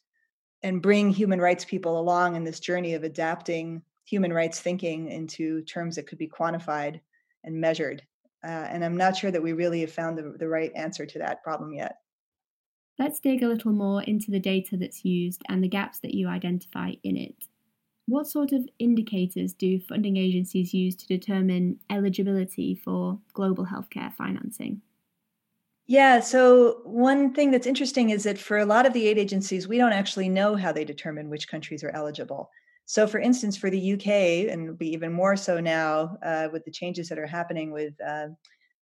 and 0.63 0.81
bring 0.81 1.11
human 1.11 1.41
rights 1.41 1.65
people 1.65 1.99
along 1.99 2.37
in 2.37 2.45
this 2.45 2.61
journey 2.61 2.95
of 2.95 3.03
adapting 3.03 3.83
human 4.05 4.33
rights 4.33 4.61
thinking 4.61 5.11
into 5.11 5.63
terms 5.63 5.97
that 5.97 6.07
could 6.07 6.19
be 6.19 6.29
quantified 6.29 7.01
and 7.43 7.61
measured. 7.61 8.03
Uh, 8.45 8.67
and 8.71 8.85
I'm 8.85 8.97
not 8.97 9.17
sure 9.17 9.31
that 9.31 9.43
we 9.43 9.53
really 9.53 9.81
have 9.81 9.93
found 9.93 10.19
the, 10.19 10.35
the 10.39 10.49
right 10.49 10.71
answer 10.75 11.07
to 11.07 11.19
that 11.19 11.43
problem 11.43 11.73
yet. 11.73 11.97
Let's 12.99 13.19
dig 13.19 13.43
a 13.43 13.49
little 13.49 13.73
more 13.73 14.03
into 14.03 14.31
the 14.31 14.39
data 14.39 14.77
that's 14.77 15.05
used 15.05 15.43
and 15.49 15.65
the 15.65 15.69
gaps 15.69 15.99
that 16.01 16.15
you 16.15 16.29
identify 16.29 16.93
in 17.03 17.17
it. 17.17 17.35
What 18.07 18.27
sort 18.27 18.53
of 18.53 18.69
indicators 18.79 19.55
do 19.55 19.81
funding 19.81 20.19
agencies 20.19 20.75
use 20.75 20.95
to 20.97 21.07
determine 21.07 21.81
eligibility 21.91 22.75
for 22.75 23.19
global 23.33 23.67
healthcare 23.67 24.15
financing? 24.15 24.83
Yeah, 25.87 26.21
so 26.21 26.81
one 26.85 27.35
thing 27.35 27.51
that's 27.51 27.67
interesting 27.67 28.11
is 28.11 28.25
that 28.25 28.39
for 28.39 28.59
a 28.59 28.65
lot 28.65 28.87
of 28.87 28.95
the 28.95 29.07
aid 29.07 29.19
agencies, 29.19 29.69
we 29.69 29.77
don't 29.77 29.93
actually 29.93 30.31
know 30.31 30.57
how 30.57 30.73
they 30.73 30.85
determine 30.85 31.29
which 31.29 31.49
countries 31.49 31.85
are 31.85 31.91
eligible. 31.91 32.51
So, 32.87 33.07
for 33.07 33.19
instance, 33.19 33.57
for 33.57 33.69
the 33.71 33.93
UK, 33.93 34.51
and 34.51 34.79
be 34.79 34.89
even 34.93 35.13
more 35.13 35.37
so 35.37 35.61
now 35.61 36.17
uh, 36.23 36.49
with 36.53 36.65
the 36.65 36.71
changes 36.71 37.09
that 37.09 37.19
are 37.19 37.27
happening 37.27 37.71
with 37.71 37.93
uh, 38.07 38.29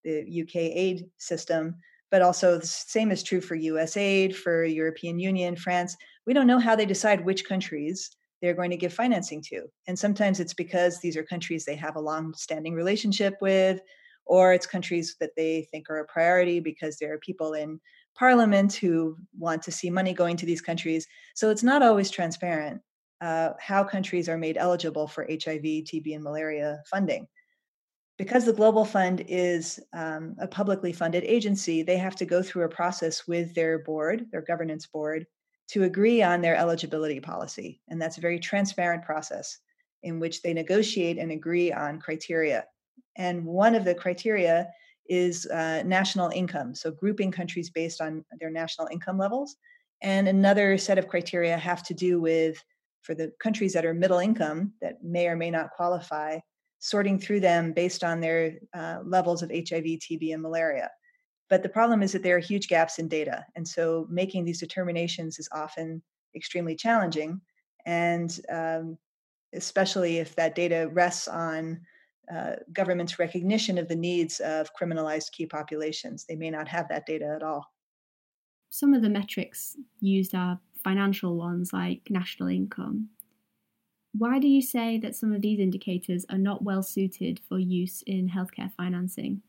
the 0.05 0.43
UK 0.43 0.57
aid 0.57 1.07
system, 1.19 1.77
but 2.11 2.23
also 2.23 2.59
the 2.59 2.67
same 2.67 3.11
is 3.11 3.23
true 3.23 3.41
for 3.41 3.55
US 3.57 3.97
aid, 3.97 4.37
for 4.37 4.65
European 4.65 5.19
Union, 5.19 5.57
France. 5.57 5.97
We 6.27 6.35
don't 6.35 6.47
know 6.47 6.59
how 6.59 6.77
they 6.77 6.87
decide 6.87 7.25
which 7.25 7.45
countries 7.45 8.11
they're 8.41 8.55
going 8.55 8.71
to 8.71 8.77
give 8.77 8.93
financing 8.93 9.41
to. 9.43 9.63
And 9.87 9.99
sometimes 9.99 10.41
it's 10.41 10.55
because 10.55 10.99
these 11.01 11.17
are 11.17 11.23
countries 11.23 11.65
they 11.65 11.77
have 11.77 11.97
a 11.97 12.01
long 12.01 12.35
standing 12.35 12.75
relationship 12.75 13.35
with, 13.41 13.81
or 14.25 14.53
it's 14.53 14.67
countries 14.67 15.17
that 15.21 15.33
they 15.37 15.69
think 15.71 15.91
are 15.91 15.99
a 15.99 16.07
priority 16.07 16.61
because 16.61 16.99
there 16.99 17.13
are 17.13 17.19
people 17.19 17.55
in 17.55 17.81
parliament 18.15 18.75
who 18.75 19.17
want 19.39 19.63
to 19.63 19.73
see 19.73 19.91
money 19.91 20.13
going 20.13 20.37
to 20.37 20.47
these 20.47 20.61
countries. 20.61 21.07
So 21.35 21.51
it's 21.51 21.63
not 21.63 21.83
always 21.83 22.11
transparent 22.11 22.81
uh, 23.21 23.51
how 23.61 23.85
countries 23.85 24.29
are 24.29 24.37
made 24.37 24.57
eligible 24.59 25.07
for 25.07 25.27
HIV, 25.31 25.63
TB, 25.63 26.15
and 26.15 26.25
malaria 26.25 26.83
funding. 26.91 27.27
Because 28.19 28.45
the 28.45 28.53
Global 28.53 28.85
Fund 28.85 29.25
is 29.29 29.81
um, 29.95 30.37
a 30.39 30.47
publicly 30.47 30.93
funded 30.93 31.25
agency, 31.25 31.83
they 31.83 31.97
have 31.97 32.17
to 32.17 32.27
go 32.27 32.43
through 32.43 32.65
a 32.65 32.69
process 32.69 33.27
with 33.27 33.55
their 33.55 33.79
board, 33.79 34.27
their 34.31 34.43
governance 34.43 34.87
board, 34.87 35.27
to 35.69 35.85
agree 35.85 36.23
on 36.23 36.43
their 36.43 36.57
eligibility 36.57 37.21
policy. 37.21 37.81
And 37.89 38.01
that's 38.01 38.19
a 38.19 38.21
very 38.21 38.39
transparent 38.39 39.05
process 39.05 39.59
in 40.03 40.19
which 40.21 40.43
they 40.43 40.53
negotiate 40.53 41.17
and 41.17 41.31
agree 41.31 41.73
on 41.73 42.01
criteria. 42.01 42.65
And 43.17 43.45
one 43.45 43.75
of 43.75 43.85
the 43.85 43.95
criteria 43.95 44.69
is 45.09 45.47
uh, 45.47 45.83
national 45.85 46.31
income, 46.31 46.75
so 46.75 46.91
grouping 46.91 47.31
countries 47.31 47.71
based 47.71 48.01
on 48.01 48.25
their 48.41 48.51
national 48.51 48.89
income 48.89 49.19
levels. 49.19 49.57
And 50.03 50.29
another 50.29 50.79
set 50.79 50.99
of 50.99 51.09
criteria 51.09 51.57
have 51.57 51.83
to 51.85 51.95
do 51.95 52.21
with, 52.21 52.63
for 53.03 53.15
the 53.15 53.33
countries 53.41 53.73
that 53.75 53.85
are 53.85 53.95
middle 53.95 54.19
income 54.19 54.73
that 54.81 55.03
may 55.03 55.27
or 55.29 55.37
may 55.37 55.51
not 55.51 55.71
qualify, 55.71 56.39
sorting 56.79 57.19
through 57.19 57.41
them 57.41 57.73
based 57.73 58.03
on 58.03 58.21
their 58.21 58.55
uh, 58.75 58.99
levels 59.05 59.43
of 59.43 59.51
HIV, 59.51 59.85
TB, 59.85 60.33
and 60.33 60.43
malaria. 60.43 60.91
But 61.49 61.63
the 61.63 61.69
problem 61.69 62.03
is 62.03 62.13
that 62.13 62.23
there 62.23 62.37
are 62.37 62.41
huge 62.41 62.69
gaps 62.69 62.99
in 62.99 63.09
data. 63.09 63.45
And 63.55 63.67
so 63.67 64.07
making 64.09 64.45
these 64.45 64.59
determinations 64.61 65.39
is 65.39 65.49
often 65.53 66.03
extremely 66.35 66.75
challenging. 66.75 67.41
And 67.85 68.37
um, 68.49 68.99
especially 69.55 70.19
if 70.19 70.35
that 70.37 70.55
data 70.55 70.89
rests 70.93 71.29
on 71.29 71.81
uh, 72.35 72.57
government's 72.73 73.19
recognition 73.19 73.79
of 73.79 73.89
the 73.89 73.97
needs 73.97 74.41
of 74.41 74.71
criminalized 74.75 75.33
key 75.33 75.47
populations, 75.47 76.25
they 76.25 76.37
may 76.37 76.51
not 76.51 76.69
have 76.69 76.89
that 76.89 77.07
data 77.07 77.33
at 77.35 77.43
all. 77.43 77.73
Some 78.71 78.95
of 78.95 79.03
the 79.03 79.11
metrics 79.11 79.77
used 80.01 80.35
are 80.35 80.61
financial 80.83 81.37
ones 81.37 81.73
like 81.73 82.03
national 82.11 82.49
income. 82.49 83.09
Why 84.17 84.39
do 84.39 84.49
you 84.49 84.63
say 84.63 84.99
that 84.99 85.17
some 85.17 85.33
of 85.33 85.41
these 85.41 85.59
indicators 85.59 86.27
are 86.31 86.39
not 86.39 86.63
well 86.63 86.83
suited 86.83 87.41
for 87.49 87.59
use 87.59 88.03
in 88.07 88.29
healthcare 88.29 88.71
financing? 88.77 89.43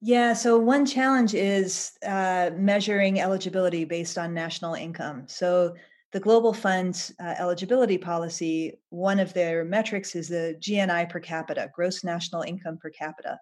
Yeah, 0.00 0.34
so 0.34 0.58
one 0.58 0.84
challenge 0.84 1.34
is 1.34 1.98
uh, 2.06 2.50
measuring 2.56 3.20
eligibility 3.20 3.84
based 3.84 4.18
on 4.18 4.34
national 4.34 4.74
income. 4.74 5.24
So 5.26 5.74
the 6.12 6.20
Global 6.20 6.52
Fund's 6.52 7.12
uh, 7.20 7.34
eligibility 7.38 7.98
policy, 7.98 8.78
one 8.90 9.18
of 9.18 9.34
their 9.34 9.64
metrics 9.64 10.14
is 10.14 10.28
the 10.28 10.56
GNI 10.60 11.08
per 11.10 11.20
capita, 11.20 11.70
gross 11.74 12.04
national 12.04 12.42
income 12.42 12.78
per 12.78 12.90
capita. 12.90 13.38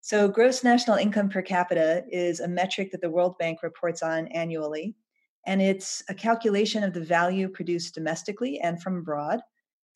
So, 0.00 0.28
gross 0.28 0.62
national 0.62 0.98
income 0.98 1.30
per 1.30 1.40
capita 1.40 2.04
is 2.10 2.40
a 2.40 2.48
metric 2.48 2.90
that 2.92 3.00
the 3.00 3.10
World 3.10 3.38
Bank 3.38 3.62
reports 3.62 4.02
on 4.02 4.26
annually. 4.28 4.94
And 5.46 5.62
it's 5.62 6.02
a 6.08 6.14
calculation 6.14 6.82
of 6.82 6.92
the 6.92 7.00
value 7.00 7.48
produced 7.48 7.94
domestically 7.94 8.60
and 8.60 8.82
from 8.82 8.98
abroad. 8.98 9.40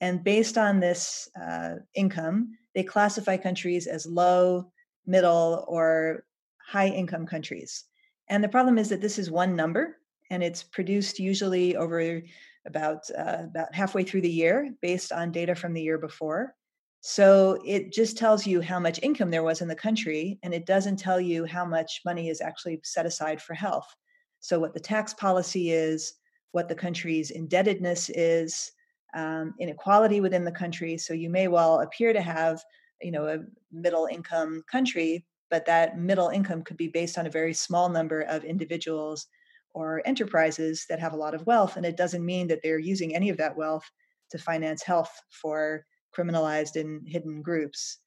And 0.00 0.24
based 0.24 0.56
on 0.56 0.80
this 0.80 1.28
uh, 1.40 1.76
income, 1.94 2.56
they 2.74 2.84
classify 2.84 3.36
countries 3.36 3.86
as 3.86 4.06
low, 4.06 4.70
middle, 5.06 5.64
or 5.68 6.24
high 6.64 6.88
income 6.88 7.26
countries. 7.26 7.84
And 8.28 8.42
the 8.42 8.48
problem 8.48 8.78
is 8.78 8.88
that 8.90 9.00
this 9.00 9.18
is 9.18 9.30
one 9.30 9.56
number, 9.56 9.97
and 10.30 10.42
it's 10.42 10.62
produced 10.62 11.18
usually 11.18 11.76
over 11.76 12.22
about 12.66 13.10
uh, 13.16 13.44
about 13.44 13.74
halfway 13.74 14.04
through 14.04 14.20
the 14.20 14.30
year 14.30 14.70
based 14.82 15.12
on 15.12 15.32
data 15.32 15.54
from 15.54 15.72
the 15.72 15.82
year 15.82 15.98
before. 15.98 16.54
So 17.00 17.60
it 17.64 17.92
just 17.92 18.18
tells 18.18 18.46
you 18.46 18.60
how 18.60 18.80
much 18.80 19.00
income 19.02 19.30
there 19.30 19.44
was 19.44 19.60
in 19.60 19.68
the 19.68 19.74
country, 19.74 20.38
and 20.42 20.52
it 20.52 20.66
doesn't 20.66 20.98
tell 20.98 21.20
you 21.20 21.44
how 21.44 21.64
much 21.64 22.00
money 22.04 22.28
is 22.28 22.40
actually 22.40 22.80
set 22.82 23.06
aside 23.06 23.40
for 23.40 23.54
health. 23.54 23.86
So, 24.40 24.58
what 24.58 24.74
the 24.74 24.80
tax 24.80 25.14
policy 25.14 25.70
is, 25.70 26.14
what 26.52 26.68
the 26.68 26.74
country's 26.74 27.30
indebtedness 27.30 28.10
is, 28.10 28.72
um, 29.14 29.54
inequality 29.58 30.20
within 30.20 30.44
the 30.44 30.52
country. 30.52 30.98
So, 30.98 31.14
you 31.14 31.30
may 31.30 31.48
well 31.48 31.80
appear 31.80 32.12
to 32.12 32.20
have, 32.20 32.62
you 33.00 33.12
know, 33.12 33.26
a 33.26 33.38
middle 33.72 34.06
income 34.10 34.64
country, 34.70 35.24
but 35.50 35.66
that 35.66 35.98
middle 35.98 36.28
income 36.28 36.62
could 36.62 36.76
be 36.76 36.88
based 36.88 37.16
on 37.16 37.26
a 37.26 37.30
very 37.30 37.54
small 37.54 37.88
number 37.88 38.22
of 38.22 38.44
individuals 38.44 39.26
or 39.74 40.02
enterprises 40.06 40.86
that 40.88 41.00
have 41.00 41.12
a 41.12 41.16
lot 41.16 41.34
of 41.34 41.46
wealth. 41.46 41.76
And 41.76 41.86
it 41.86 41.96
doesn't 41.96 42.24
mean 42.24 42.48
that 42.48 42.60
they're 42.62 42.78
using 42.78 43.14
any 43.14 43.28
of 43.28 43.36
that 43.36 43.56
wealth 43.56 43.84
to 44.30 44.38
finance 44.38 44.82
health 44.82 45.10
for 45.30 45.84
criminalized 46.16 46.76
and 46.76 47.06
hidden 47.06 47.42
groups. 47.42 47.98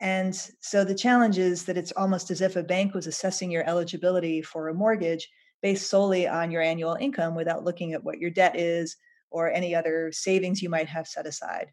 And 0.00 0.34
so 0.60 0.84
the 0.84 0.94
challenge 0.94 1.38
is 1.38 1.64
that 1.64 1.76
it's 1.76 1.92
almost 1.92 2.30
as 2.30 2.40
if 2.40 2.56
a 2.56 2.62
bank 2.62 2.94
was 2.94 3.06
assessing 3.06 3.50
your 3.50 3.68
eligibility 3.68 4.42
for 4.42 4.68
a 4.68 4.74
mortgage 4.74 5.28
based 5.60 5.90
solely 5.90 6.28
on 6.28 6.50
your 6.50 6.62
annual 6.62 6.96
income 7.00 7.34
without 7.34 7.64
looking 7.64 7.92
at 7.92 8.04
what 8.04 8.18
your 8.18 8.30
debt 8.30 8.56
is 8.56 8.96
or 9.30 9.50
any 9.50 9.74
other 9.74 10.12
savings 10.12 10.62
you 10.62 10.68
might 10.68 10.88
have 10.88 11.08
set 11.08 11.26
aside. 11.26 11.72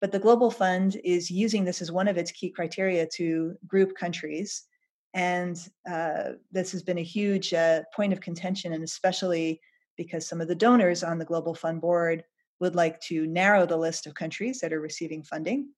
But 0.00 0.12
the 0.12 0.18
Global 0.18 0.50
Fund 0.50 0.98
is 1.04 1.30
using 1.30 1.64
this 1.64 1.82
as 1.82 1.92
one 1.92 2.08
of 2.08 2.16
its 2.16 2.32
key 2.32 2.50
criteria 2.50 3.06
to 3.14 3.56
group 3.66 3.94
countries. 3.96 4.62
And 5.18 5.58
uh, 5.90 6.34
this 6.52 6.70
has 6.70 6.84
been 6.84 6.98
a 6.98 7.02
huge 7.02 7.52
uh, 7.52 7.80
point 7.92 8.12
of 8.12 8.20
contention, 8.20 8.72
and 8.72 8.84
especially 8.84 9.60
because 9.96 10.28
some 10.28 10.40
of 10.40 10.46
the 10.46 10.54
donors 10.54 11.02
on 11.02 11.18
the 11.18 11.24
Global 11.24 11.56
Fund 11.56 11.80
board 11.80 12.22
would 12.60 12.76
like 12.76 13.00
to 13.00 13.26
narrow 13.26 13.66
the 13.66 13.76
list 13.76 14.06
of 14.06 14.14
countries 14.14 14.60
that 14.60 14.72
are 14.72 14.80
receiving 14.80 15.24
funding, 15.24 15.70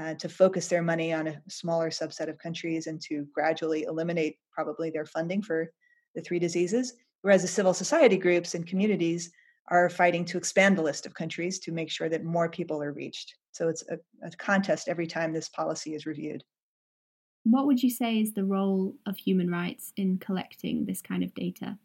uh, 0.00 0.14
to 0.14 0.28
focus 0.28 0.68
their 0.68 0.82
money 0.82 1.12
on 1.12 1.26
a 1.26 1.42
smaller 1.48 1.90
subset 1.90 2.28
of 2.28 2.38
countries, 2.38 2.86
and 2.86 3.00
to 3.00 3.26
gradually 3.34 3.82
eliminate 3.82 4.36
probably 4.52 4.88
their 4.88 5.04
funding 5.04 5.42
for 5.42 5.72
the 6.14 6.20
three 6.20 6.38
diseases. 6.38 6.94
Whereas 7.22 7.42
the 7.42 7.48
civil 7.48 7.74
society 7.74 8.18
groups 8.18 8.54
and 8.54 8.64
communities 8.64 9.32
are 9.66 9.90
fighting 9.90 10.24
to 10.26 10.38
expand 10.38 10.78
the 10.78 10.82
list 10.82 11.06
of 11.06 11.14
countries 11.14 11.58
to 11.58 11.72
make 11.72 11.90
sure 11.90 12.08
that 12.08 12.22
more 12.22 12.48
people 12.48 12.80
are 12.80 12.92
reached. 12.92 13.34
So 13.50 13.68
it's 13.68 13.82
a, 13.90 13.98
a 14.24 14.30
contest 14.30 14.86
every 14.86 15.08
time 15.08 15.32
this 15.32 15.48
policy 15.48 15.94
is 15.94 16.06
reviewed. 16.06 16.44
What 17.44 17.66
would 17.66 17.82
you 17.82 17.90
say 17.90 18.20
is 18.20 18.32
the 18.32 18.44
role 18.44 18.94
of 19.06 19.16
human 19.16 19.50
rights 19.50 19.92
in 19.96 20.18
collecting 20.18 20.84
this 20.84 21.00
kind 21.00 21.22
of 21.22 21.34
data? 21.34 21.78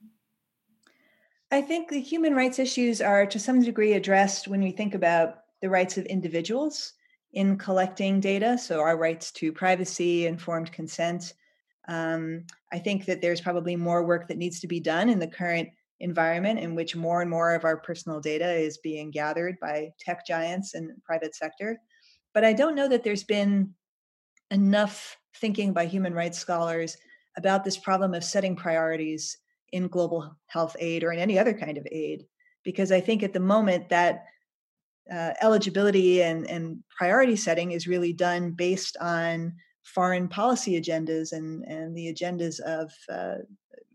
I 1.51 1.61
think 1.61 1.89
the 1.89 2.01
human 2.01 2.35
rights 2.35 2.59
issues 2.59 3.01
are 3.01 3.25
to 3.25 3.39
some 3.39 3.61
degree 3.61 3.93
addressed 3.93 4.47
when 4.47 4.61
we 4.61 4.71
think 4.71 4.95
about 4.95 5.43
the 5.61 5.69
rights 5.69 5.97
of 5.97 6.05
individuals 6.07 6.93
in 7.33 7.57
collecting 7.57 8.19
data. 8.19 8.57
So, 8.57 8.81
our 8.81 8.97
rights 8.97 9.31
to 9.33 9.51
privacy, 9.51 10.25
informed 10.25 10.71
consent. 10.71 11.33
Um, 11.87 12.45
I 12.73 12.79
think 12.79 13.05
that 13.05 13.21
there's 13.21 13.41
probably 13.41 13.75
more 13.75 14.03
work 14.03 14.27
that 14.27 14.37
needs 14.37 14.59
to 14.61 14.67
be 14.67 14.79
done 14.79 15.09
in 15.09 15.19
the 15.19 15.27
current 15.27 15.69
environment 15.99 16.59
in 16.59 16.75
which 16.75 16.95
more 16.95 17.21
and 17.21 17.29
more 17.29 17.53
of 17.53 17.63
our 17.63 17.77
personal 17.77 18.19
data 18.19 18.51
is 18.51 18.77
being 18.79 19.11
gathered 19.11 19.57
by 19.61 19.91
tech 19.99 20.25
giants 20.25 20.73
and 20.73 20.91
private 21.03 21.35
sector. 21.35 21.79
But 22.33 22.43
I 22.43 22.53
don't 22.53 22.75
know 22.75 22.89
that 22.89 23.03
there's 23.03 23.23
been 23.23 23.73
enough 24.51 25.17
thinking 25.39 25.73
by 25.73 25.85
human 25.85 26.13
rights 26.13 26.37
scholars 26.37 26.97
about 27.37 27.63
this 27.63 27.77
problem 27.77 28.13
of 28.13 28.23
setting 28.23 28.55
priorities 28.55 29.37
in 29.71 29.87
global 29.87 30.35
health 30.47 30.75
aid 30.79 31.03
or 31.03 31.11
in 31.11 31.19
any 31.19 31.37
other 31.37 31.53
kind 31.53 31.77
of 31.77 31.87
aid 31.91 32.25
because 32.63 32.91
i 32.91 32.99
think 32.99 33.23
at 33.23 33.33
the 33.33 33.39
moment 33.39 33.89
that 33.89 34.25
uh, 35.11 35.33
eligibility 35.41 36.23
and, 36.23 36.49
and 36.49 36.83
priority 36.97 37.35
setting 37.35 37.71
is 37.71 37.87
really 37.87 38.11
done 38.11 38.51
based 38.51 38.97
on 38.99 39.53
foreign 39.83 40.27
policy 40.27 40.81
agendas 40.81 41.31
and, 41.31 41.63
and 41.65 41.95
the 41.95 42.11
agendas 42.11 42.59
of 42.61 42.91
uh, 43.09 43.35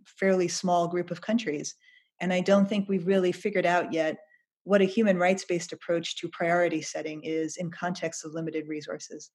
fairly 0.05 0.47
small 0.47 0.87
group 0.87 1.11
of 1.11 1.21
countries. 1.21 1.75
And 2.21 2.33
i 2.33 2.41
don't 2.41 2.69
think 2.69 2.89
we've 2.89 3.07
really 3.07 3.33
figured 3.33 3.67
out 3.67 3.93
yet 3.93 4.19
what 4.65 4.83
a 4.83 4.85
human 4.85 5.19
rights 5.19 5.45
based 5.45 5.73
approach 5.73 6.17
to 6.19 6.29
priority 6.29 6.83
setting 6.83 7.23
is 7.25 7.57
in 7.57 7.71
context 7.71 8.25
of 8.25 8.35
limited 8.35 8.69
resources 8.69 9.31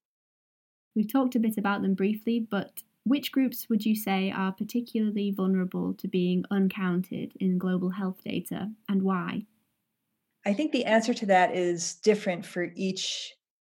we've 0.95 1.11
talked 1.11 1.35
a 1.35 1.39
bit 1.39 1.57
about 1.57 1.81
them 1.81 1.93
briefly 1.93 2.39
but 2.39 2.81
which 3.05 3.31
groups 3.31 3.69
would 3.69 3.85
you 3.85 3.95
say 3.95 4.31
are 4.31 4.51
particularly 4.51 5.29
vulnerable 5.29 5.93
to 5.93 6.07
being 6.07 6.43
uncounted 6.49 7.33
in 7.39 7.59
global 7.59 7.91
health 7.91 8.19
data 8.23 8.71
and 8.89 9.03
why? 9.03 9.45
I 10.43 10.53
think 10.53 10.71
the 10.71 10.85
answer 10.85 11.13
to 11.13 11.25
that 11.27 11.55
is 11.55 11.95
different 11.95 12.43
for 12.43 12.71
each 12.75 13.31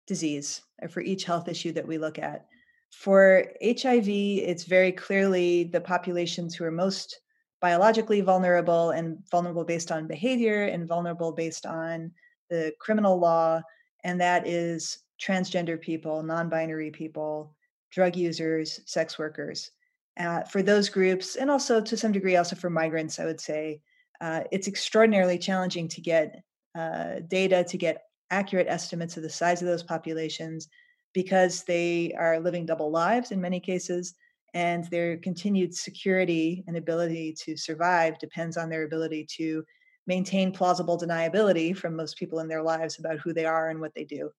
disease 0.09 0.63
or 0.83 0.89
for 0.89 1.01
each 1.01 1.25
health 1.25 1.49
issue 1.49 1.71
that 1.73 1.87
we 1.87 1.97
look 1.97 2.19
at. 2.19 2.47
For 2.91 3.45
HIV, 3.63 4.09
it's 4.09 4.65
very 4.65 4.91
clearly 4.91 5.65
the 5.65 5.81
populations 5.81 6.57
who 6.57 6.65
are 6.65 6.73
most 6.73 7.21
biologically 7.61 8.21
vulnerable 8.23 8.91
and 8.91 9.19
vulnerable 9.31 9.65
based 9.65 9.93
on 9.93 10.09
behavior 10.09 10.65
and 10.65 10.89
vulnerable 10.89 11.31
based 11.31 11.67
on 11.67 12.11
the 12.49 12.73
criminal 12.81 13.17
law. 13.17 13.61
And 14.03 14.21
that 14.21 14.49
is 14.49 14.99
transgender 15.21 15.81
people, 15.81 16.23
non 16.23 16.49
binary 16.49 16.91
people, 16.91 17.55
drug 17.91 18.17
users, 18.17 18.81
sex 18.87 19.19
workers. 19.19 19.71
Uh, 20.19 20.43
for 20.43 20.63
those 20.63 20.89
groups, 20.89 21.37
and 21.37 21.51
also 21.51 21.81
to 21.81 21.97
some 21.97 22.13
degree, 22.13 22.37
also 22.37 22.57
for 22.57 22.71
migrants, 22.71 23.19
I 23.19 23.25
would 23.25 23.41
say 23.41 23.81
uh, 24.21 24.43
it's 24.51 24.69
extraordinarily 24.69 25.39
challenging 25.39 25.89
to 25.89 26.01
get 26.01 26.43
uh, 26.77 27.21
data, 27.29 27.65
to 27.65 27.77
get 27.77 28.03
accurate 28.31 28.67
estimates 28.69 29.17
of 29.17 29.23
the 29.23 29.31
size 29.31 29.63
of 29.63 29.69
those 29.69 29.83
populations 29.83 30.69
because 31.13 31.65
they 31.65 32.15
are 32.19 32.39
living 32.39 32.67
double 32.67 32.91
lives 32.91 33.33
in 33.33 33.41
many 33.41 33.61
cases, 33.61 34.15
and 34.55 34.85
their 34.85 35.17
continued 35.19 35.75
security 35.75 36.65
and 36.67 36.77
ability 36.77 37.35
to 37.45 37.57
survive 37.57 38.19
depends 38.19 38.57
on 38.57 38.69
their 38.69 38.85
ability 38.85 39.27
to 39.37 39.65
maintain 40.07 40.53
plausible 40.53 40.99
deniability 40.99 41.77
from 41.77 41.95
most 41.95 42.17
people 42.17 42.41
in 42.41 42.49
their 42.49 42.63
lives 42.63 42.99
about 42.99 43.19
who 43.19 43.33
they 43.33 43.45
are 43.45 43.71
and 43.71 43.81
what 43.81 43.95
they 43.95 44.05
do. 44.05 44.31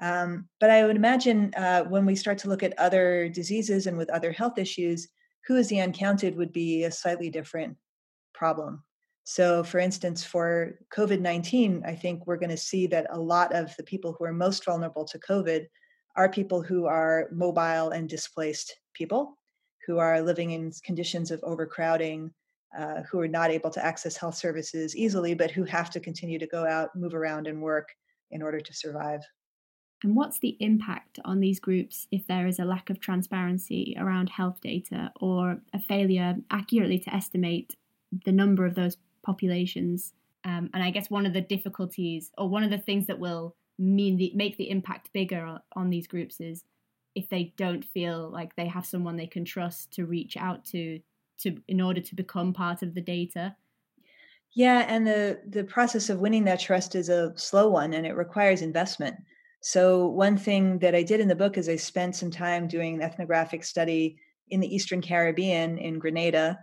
Um, 0.00 0.48
but 0.60 0.70
I 0.70 0.84
would 0.84 0.96
imagine 0.96 1.52
uh, 1.56 1.84
when 1.84 2.06
we 2.06 2.14
start 2.14 2.38
to 2.38 2.48
look 2.48 2.62
at 2.62 2.78
other 2.78 3.28
diseases 3.28 3.86
and 3.86 3.96
with 3.96 4.10
other 4.10 4.32
health 4.32 4.58
issues, 4.58 5.08
who 5.46 5.56
is 5.56 5.68
the 5.68 5.80
uncounted 5.80 6.36
would 6.36 6.52
be 6.52 6.84
a 6.84 6.90
slightly 6.90 7.30
different 7.30 7.76
problem. 8.34 8.84
So, 9.24 9.62
for 9.62 9.78
instance, 9.78 10.24
for 10.24 10.78
COVID 10.94 11.20
19, 11.20 11.82
I 11.84 11.94
think 11.94 12.26
we're 12.26 12.38
going 12.38 12.50
to 12.50 12.56
see 12.56 12.86
that 12.86 13.08
a 13.10 13.20
lot 13.20 13.54
of 13.54 13.76
the 13.76 13.82
people 13.82 14.16
who 14.18 14.24
are 14.24 14.32
most 14.32 14.64
vulnerable 14.64 15.04
to 15.04 15.18
COVID 15.18 15.66
are 16.16 16.28
people 16.28 16.62
who 16.62 16.86
are 16.86 17.28
mobile 17.30 17.90
and 17.90 18.08
displaced 18.08 18.74
people, 18.94 19.36
who 19.86 19.98
are 19.98 20.22
living 20.22 20.52
in 20.52 20.72
conditions 20.84 21.30
of 21.30 21.42
overcrowding, 21.42 22.32
uh, 22.76 23.02
who 23.02 23.20
are 23.20 23.28
not 23.28 23.50
able 23.50 23.70
to 23.70 23.84
access 23.84 24.16
health 24.16 24.34
services 24.34 24.96
easily, 24.96 25.34
but 25.34 25.50
who 25.50 25.64
have 25.64 25.90
to 25.90 26.00
continue 26.00 26.38
to 26.38 26.46
go 26.46 26.66
out, 26.66 26.94
move 26.96 27.14
around, 27.14 27.46
and 27.46 27.60
work 27.60 27.88
in 28.30 28.42
order 28.42 28.60
to 28.60 28.74
survive. 28.74 29.20
And 30.02 30.14
what's 30.14 30.38
the 30.38 30.56
impact 30.60 31.18
on 31.24 31.40
these 31.40 31.58
groups 31.58 32.06
if 32.12 32.26
there 32.26 32.46
is 32.46 32.58
a 32.58 32.64
lack 32.64 32.88
of 32.88 33.00
transparency 33.00 33.96
around 33.98 34.28
health 34.28 34.60
data 34.60 35.10
or 35.20 35.58
a 35.72 35.80
failure 35.80 36.36
accurately 36.50 36.98
to 37.00 37.14
estimate 37.14 37.74
the 38.24 38.32
number 38.32 38.64
of 38.64 38.74
those 38.74 38.96
populations? 39.24 40.12
Um, 40.44 40.70
and 40.72 40.82
I 40.82 40.90
guess 40.90 41.10
one 41.10 41.26
of 41.26 41.32
the 41.32 41.40
difficulties, 41.40 42.30
or 42.38 42.48
one 42.48 42.62
of 42.62 42.70
the 42.70 42.78
things 42.78 43.06
that 43.08 43.18
will 43.18 43.56
mean 43.78 44.16
the, 44.16 44.32
make 44.34 44.56
the 44.56 44.70
impact 44.70 45.12
bigger 45.12 45.58
on 45.74 45.90
these 45.90 46.06
groups 46.06 46.40
is 46.40 46.64
if 47.14 47.28
they 47.28 47.52
don't 47.56 47.84
feel 47.84 48.30
like 48.30 48.54
they 48.54 48.66
have 48.66 48.86
someone 48.86 49.16
they 49.16 49.26
can 49.26 49.44
trust 49.44 49.92
to 49.92 50.06
reach 50.06 50.36
out 50.36 50.64
to 50.64 51.00
to 51.38 51.56
in 51.68 51.80
order 51.80 52.00
to 52.00 52.14
become 52.14 52.52
part 52.52 52.82
of 52.82 52.94
the 52.94 53.00
data 53.00 53.54
yeah 54.52 54.84
and 54.88 55.06
the 55.06 55.40
the 55.48 55.64
process 55.64 56.10
of 56.10 56.18
winning 56.18 56.44
that 56.44 56.60
trust 56.60 56.94
is 56.94 57.08
a 57.08 57.32
slow 57.36 57.68
one 57.68 57.94
and 57.94 58.06
it 58.06 58.16
requires 58.16 58.62
investment 58.62 59.16
so, 59.60 60.06
one 60.06 60.36
thing 60.36 60.78
that 60.78 60.94
I 60.94 61.02
did 61.02 61.20
in 61.20 61.28
the 61.28 61.34
book 61.34 61.58
is 61.58 61.68
I 61.68 61.76
spent 61.76 62.14
some 62.14 62.30
time 62.30 62.68
doing 62.68 62.94
an 62.94 63.02
ethnographic 63.02 63.64
study 63.64 64.18
in 64.50 64.60
the 64.60 64.74
Eastern 64.74 65.00
Caribbean 65.02 65.78
in 65.78 65.98
Grenada, 65.98 66.58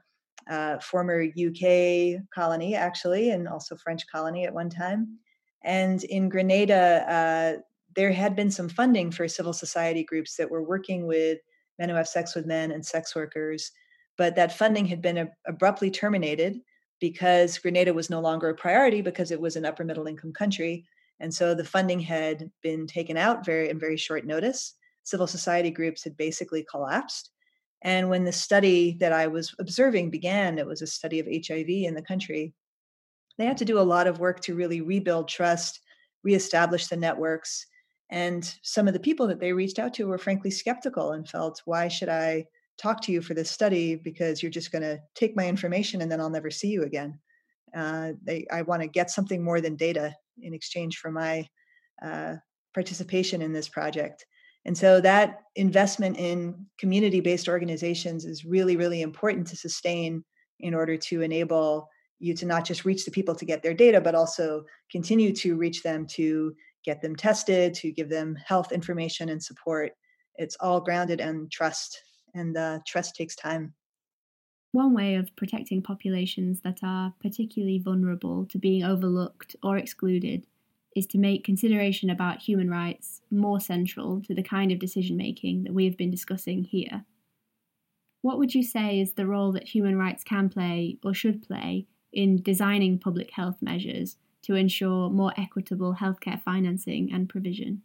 former 0.82 1.24
UK 1.24 2.22
colony, 2.34 2.76
actually, 2.76 3.32
and 3.32 3.48
also 3.48 3.76
French 3.76 4.04
colony 4.12 4.46
at 4.46 4.54
one 4.54 4.70
time. 4.70 5.20
And 5.64 6.04
in 6.06 6.30
Grenada, 6.30 7.06
uh, 7.10 7.62
there 7.96 8.12
had 8.12 8.36
been 8.36 8.52
some 8.52 8.70
funding 8.70 9.12
for 9.12 9.28
civil 9.28 9.54
society 9.54 10.04
groups 10.04 10.36
that 10.38 10.50
were 10.50 10.64
working 10.64 11.08
with 11.08 11.40
men 11.80 11.90
who 11.90 11.96
have 11.96 12.08
sex 12.08 12.36
with 12.36 12.46
men 12.46 12.72
and 12.72 12.86
sex 12.86 13.16
workers, 13.16 13.72
but 14.18 14.36
that 14.36 14.58
funding 14.58 14.86
had 14.86 15.02
been 15.02 15.30
abruptly 15.48 15.92
terminated 15.92 16.60
because 17.00 17.58
Grenada 17.58 17.94
was 17.94 18.10
no 18.10 18.22
longer 18.22 18.50
a 18.50 18.56
priority 18.56 19.02
because 19.02 19.32
it 19.32 19.42
was 19.42 19.56
an 19.56 19.66
upper 19.66 19.84
middle 19.84 20.08
income 20.08 20.32
country. 20.32 20.86
And 21.20 21.34
so 21.34 21.54
the 21.54 21.64
funding 21.64 22.00
had 22.00 22.50
been 22.62 22.88
taken 22.88 23.18
out 23.18 23.46
very 23.46 23.70
in 23.70 23.80
very 23.80 23.98
short 23.98 24.26
notice. 24.26 24.74
Civil 25.04 25.28
society 25.28 25.72
groups 25.72 26.04
had 26.04 26.18
basically 26.18 26.66
collapsed. 26.70 27.32
And 27.82 28.10
when 28.10 28.26
the 28.26 28.32
study 28.32 28.98
that 29.00 29.14
I 29.14 29.28
was 29.28 29.54
observing 29.60 30.10
began, 30.10 30.58
it 30.58 30.66
was 30.66 30.82
a 30.82 30.88
study 30.88 31.20
of 31.20 31.28
HIV 31.28 31.70
in 31.70 31.94
the 31.94 32.02
country. 32.02 32.54
They 33.38 33.46
had 33.46 33.58
to 33.58 33.66
do 33.66 33.80
a 33.80 33.82
lot 33.82 34.08
of 34.08 34.20
work 34.20 34.40
to 34.42 34.56
really 34.56 34.82
rebuild 34.82 35.28
trust, 35.28 35.82
reestablish 36.24 36.88
the 36.88 36.98
networks. 36.98 37.66
And 38.10 38.52
some 38.64 38.88
of 38.88 38.94
the 38.94 39.00
people 39.00 39.28
that 39.28 39.40
they 39.40 39.54
reached 39.54 39.80
out 39.80 39.94
to 39.96 40.08
were 40.08 40.18
frankly 40.18 40.52
skeptical 40.52 41.12
and 41.12 41.28
felt, 41.28 41.62
why 41.66 41.88
should 41.88 42.10
I 42.10 42.46
talk 42.78 43.02
to 43.02 43.12
you 43.12 43.22
for 43.22 43.34
this 43.34 43.52
study 43.52 43.96
because 43.96 44.42
you're 44.42 44.52
just 44.52 44.72
going 44.72 44.82
to 44.82 45.00
take 45.14 45.36
my 45.36 45.48
information 45.48 46.02
and 46.02 46.12
then 46.12 46.20
I'll 46.20 46.30
never 46.30 46.52
see 46.52 46.70
you 46.70 46.84
again. 46.84 47.20
Uh, 47.76 48.14
they, 48.24 48.46
I 48.52 48.64
want 48.64 48.82
to 48.82 48.88
get 48.88 49.10
something 49.10 49.44
more 49.44 49.62
than 49.62 49.76
data 49.76 50.16
in 50.42 50.54
exchange 50.54 50.98
for 50.98 51.12
my 51.12 51.48
uh, 52.04 52.36
participation 52.74 53.42
in 53.42 53.54
this 53.54 53.70
project. 53.70 54.26
And 54.66 54.78
so 54.78 55.00
that 55.02 55.42
investment 55.56 56.18
in 56.18 56.66
community 56.80 57.20
based 57.20 57.48
organizations 57.48 58.26
is 58.26 58.46
really, 58.46 58.76
really 58.76 59.02
important 59.02 59.48
to 59.48 59.56
sustain 59.56 60.24
in 60.60 60.74
order 60.74 60.98
to 60.98 61.22
enable 61.22 61.88
you 62.20 62.34
to 62.34 62.46
not 62.46 62.66
just 62.66 62.86
reach 62.86 63.06
the 63.06 63.12
people 63.12 63.36
to 63.36 63.46
get 63.46 63.62
their 63.62 63.74
data, 63.74 64.02
but 64.02 64.16
also 64.16 64.64
continue 64.92 65.34
to 65.34 65.56
reach 65.56 65.84
them 65.84 66.08
to 66.08 66.56
get 66.84 67.02
them 67.02 67.16
tested, 67.16 67.74
to 67.76 67.92
give 67.92 68.10
them 68.10 68.36
health 68.36 68.72
information 68.72 69.30
and 69.30 69.44
support. 69.44 69.92
It's 70.36 70.58
all 70.60 70.80
grounded 70.80 71.20
in 71.20 71.48
trust 71.52 72.02
and 72.34 72.58
uh, 72.58 72.80
trust 72.88 73.16
takes 73.16 73.36
time. 73.36 73.74
One 74.76 74.94
way 74.94 75.16
of 75.16 75.34
protecting 75.38 75.82
populations 75.82 76.60
that 76.60 76.80
are 76.84 77.14
particularly 77.22 77.80
vulnerable 77.80 78.46
to 78.48 78.58
being 78.58 78.84
overlooked 78.84 79.56
or 79.64 79.78
excluded 79.78 80.48
is 80.94 81.08
to 81.08 81.18
make 81.18 81.46
consideration 81.46 82.10
about 82.10 82.42
human 82.42 82.70
rights 82.70 83.22
more 83.32 83.62
central 83.62 84.22
to 84.24 84.36
the 84.36 84.44
kind 84.44 84.74
of 84.74 84.80
decision 84.80 85.16
making 85.16 85.64
that 85.64 85.74
we 85.74 85.86
have 85.86 85.96
been 85.96 86.12
discussing 86.12 86.66
here. 86.66 87.06
What 88.22 88.38
would 88.38 88.54
you 88.54 88.64
say 88.64 89.00
is 89.00 89.14
the 89.14 89.26
role 89.26 89.54
that 89.54 89.70
human 89.70 89.98
rights 89.98 90.26
can 90.26 90.50
play 90.50 90.98
or 91.06 91.14
should 91.14 91.48
play 91.48 91.88
in 92.12 92.42
designing 92.42 93.00
public 93.00 93.32
health 93.32 93.62
measures 93.62 94.18
to 94.42 94.56
ensure 94.56 95.10
more 95.10 95.32
equitable 95.38 95.96
healthcare 96.02 96.44
financing 96.44 97.14
and 97.14 97.30
provision? 97.30 97.82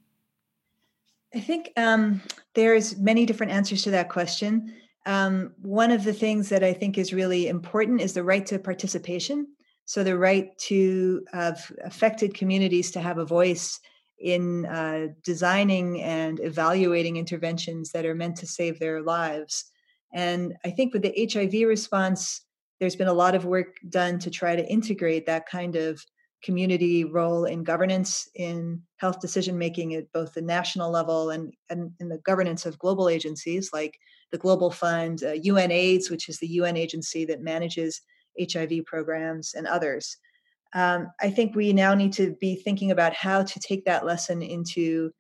I 1.33 1.39
think 1.39 1.71
um, 1.77 2.21
there's 2.55 2.99
many 2.99 3.27
different 3.27 3.53
answers 3.53 3.85
to 3.85 3.93
that 3.93 4.09
question. 4.09 4.75
Um, 5.07 5.55
one 5.63 5.91
of 5.91 6.05
the 6.05 6.13
things 6.13 6.49
that 6.51 6.63
I 6.63 6.73
think 6.73 6.99
is 6.99 7.13
really 7.13 7.49
important 7.49 8.01
is 8.01 8.13
the 8.13 8.25
right 8.25 8.45
to 8.47 8.59
participation. 8.59 9.47
So 9.87 10.05
the 10.05 10.19
right 10.19 10.57
to 10.69 11.25
have 11.33 11.73
affected 11.85 12.35
communities 12.35 12.91
to 12.93 13.01
have 13.01 13.19
a 13.19 13.25
voice 13.25 13.81
in 14.19 14.67
uh, 14.67 15.09
designing 15.25 16.03
and 16.03 16.39
evaluating 16.41 17.17
interventions 17.17 17.91
that 17.93 18.05
are 18.05 18.15
meant 18.15 18.37
to 18.37 18.47
save 18.47 18.79
their 18.79 19.03
lives. 19.03 19.65
And 20.13 20.55
I 20.65 20.71
think 20.71 20.93
with 20.93 21.03
the 21.03 21.29
HIV 21.33 21.67
response, 21.67 22.43
there's 22.79 22.97
been 22.97 23.09
a 23.09 23.13
lot 23.13 23.35
of 23.35 23.47
work 23.47 23.77
done 23.89 24.19
to 24.21 24.31
try 24.31 24.57
to 24.57 24.67
integrate 24.67 25.27
that 25.27 25.47
kind 25.47 25.77
of 25.77 26.05
community 26.43 27.05
role 27.05 27.45
in 27.45 27.63
governance 27.65 28.29
in 28.35 28.81
health 28.97 29.21
decision 29.21 29.59
making 29.59 29.95
at 29.95 30.11
both 30.13 30.33
the 30.33 30.43
national 30.43 30.91
level 30.91 31.31
and, 31.31 31.53
and 31.69 31.93
in 32.01 32.09
the 32.09 32.19
governance 32.19 32.67
of 32.67 32.79
global 32.79 33.09
agencies 33.09 33.71
like 33.73 33.99
the 34.33 34.39
Global 34.39 34.71
Fund, 34.71 35.23
uh, 35.23 35.33
UNAIDS, 35.33 36.11
which 36.11 36.29
is 36.29 36.39
the 36.39 36.47
UN 36.47 36.77
agency 36.77 37.25
that 37.27 37.43
manages 37.43 38.01
HIV 38.41 38.85
programs, 38.87 39.55
and 39.55 39.67
others. 39.67 40.17
Um, 40.73 41.11
I 41.21 41.31
think 41.31 41.55
we 41.55 41.73
now 41.73 41.95
need 41.95 42.13
to 42.15 42.37
be 42.41 42.55
thinking 42.55 42.93
about 42.93 43.13
how 43.13 43.43
to 43.43 43.61
take 43.61 43.85
that 43.85 44.07
lesson 44.07 44.41
into 44.41 45.11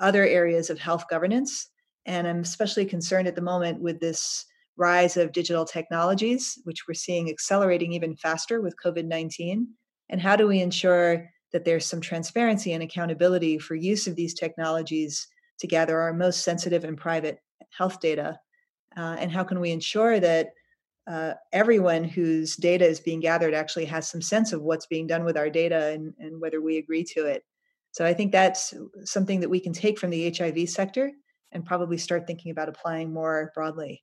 other 0.00 0.26
areas 0.26 0.70
of 0.70 0.78
health 0.78 1.04
governance. 1.08 1.70
And 2.06 2.26
I'm 2.26 2.40
especially 2.40 2.84
concerned 2.84 3.26
at 3.26 3.34
the 3.34 3.42
moment 3.42 3.80
with 3.80 4.00
this 4.00 4.44
rise 4.76 5.16
of 5.16 5.32
digital 5.32 5.64
technologies, 5.64 6.58
which 6.64 6.86
we're 6.86 6.94
seeing 6.94 7.28
accelerating 7.28 7.92
even 7.92 8.16
faster 8.16 8.60
with 8.60 8.76
COVID 8.84 9.06
19 9.06 9.68
and 10.10 10.20
how 10.20 10.36
do 10.36 10.46
we 10.46 10.60
ensure 10.60 11.28
that 11.52 11.64
there's 11.64 11.86
some 11.86 12.00
transparency 12.00 12.72
and 12.72 12.82
accountability 12.82 13.58
for 13.58 13.74
use 13.74 14.06
of 14.06 14.16
these 14.16 14.34
technologies 14.34 15.26
to 15.60 15.66
gather 15.66 16.00
our 16.00 16.12
most 16.12 16.42
sensitive 16.42 16.84
and 16.84 16.96
private 16.96 17.40
health 17.70 18.00
data? 18.00 18.38
Uh, 18.96 19.16
and 19.18 19.30
how 19.30 19.44
can 19.44 19.60
we 19.60 19.70
ensure 19.70 20.20
that 20.20 20.50
uh, 21.06 21.32
everyone 21.52 22.04
whose 22.04 22.56
data 22.56 22.84
is 22.84 23.00
being 23.00 23.20
gathered 23.20 23.54
actually 23.54 23.86
has 23.86 24.08
some 24.08 24.20
sense 24.20 24.52
of 24.52 24.62
what's 24.62 24.86
being 24.86 25.06
done 25.06 25.24
with 25.24 25.36
our 25.36 25.48
data 25.48 25.86
and, 25.88 26.12
and 26.18 26.40
whether 26.40 26.60
we 26.60 26.78
agree 26.78 27.04
to 27.04 27.24
it? 27.26 27.44
So 27.92 28.04
I 28.04 28.12
think 28.12 28.32
that's 28.32 28.74
something 29.04 29.40
that 29.40 29.48
we 29.48 29.60
can 29.60 29.72
take 29.72 29.98
from 29.98 30.10
the 30.10 30.30
HIV 30.36 30.68
sector 30.68 31.10
and 31.52 31.64
probably 31.64 31.96
start 31.96 32.26
thinking 32.26 32.50
about 32.50 32.68
applying 32.68 33.12
more 33.12 33.50
broadly. 33.54 34.02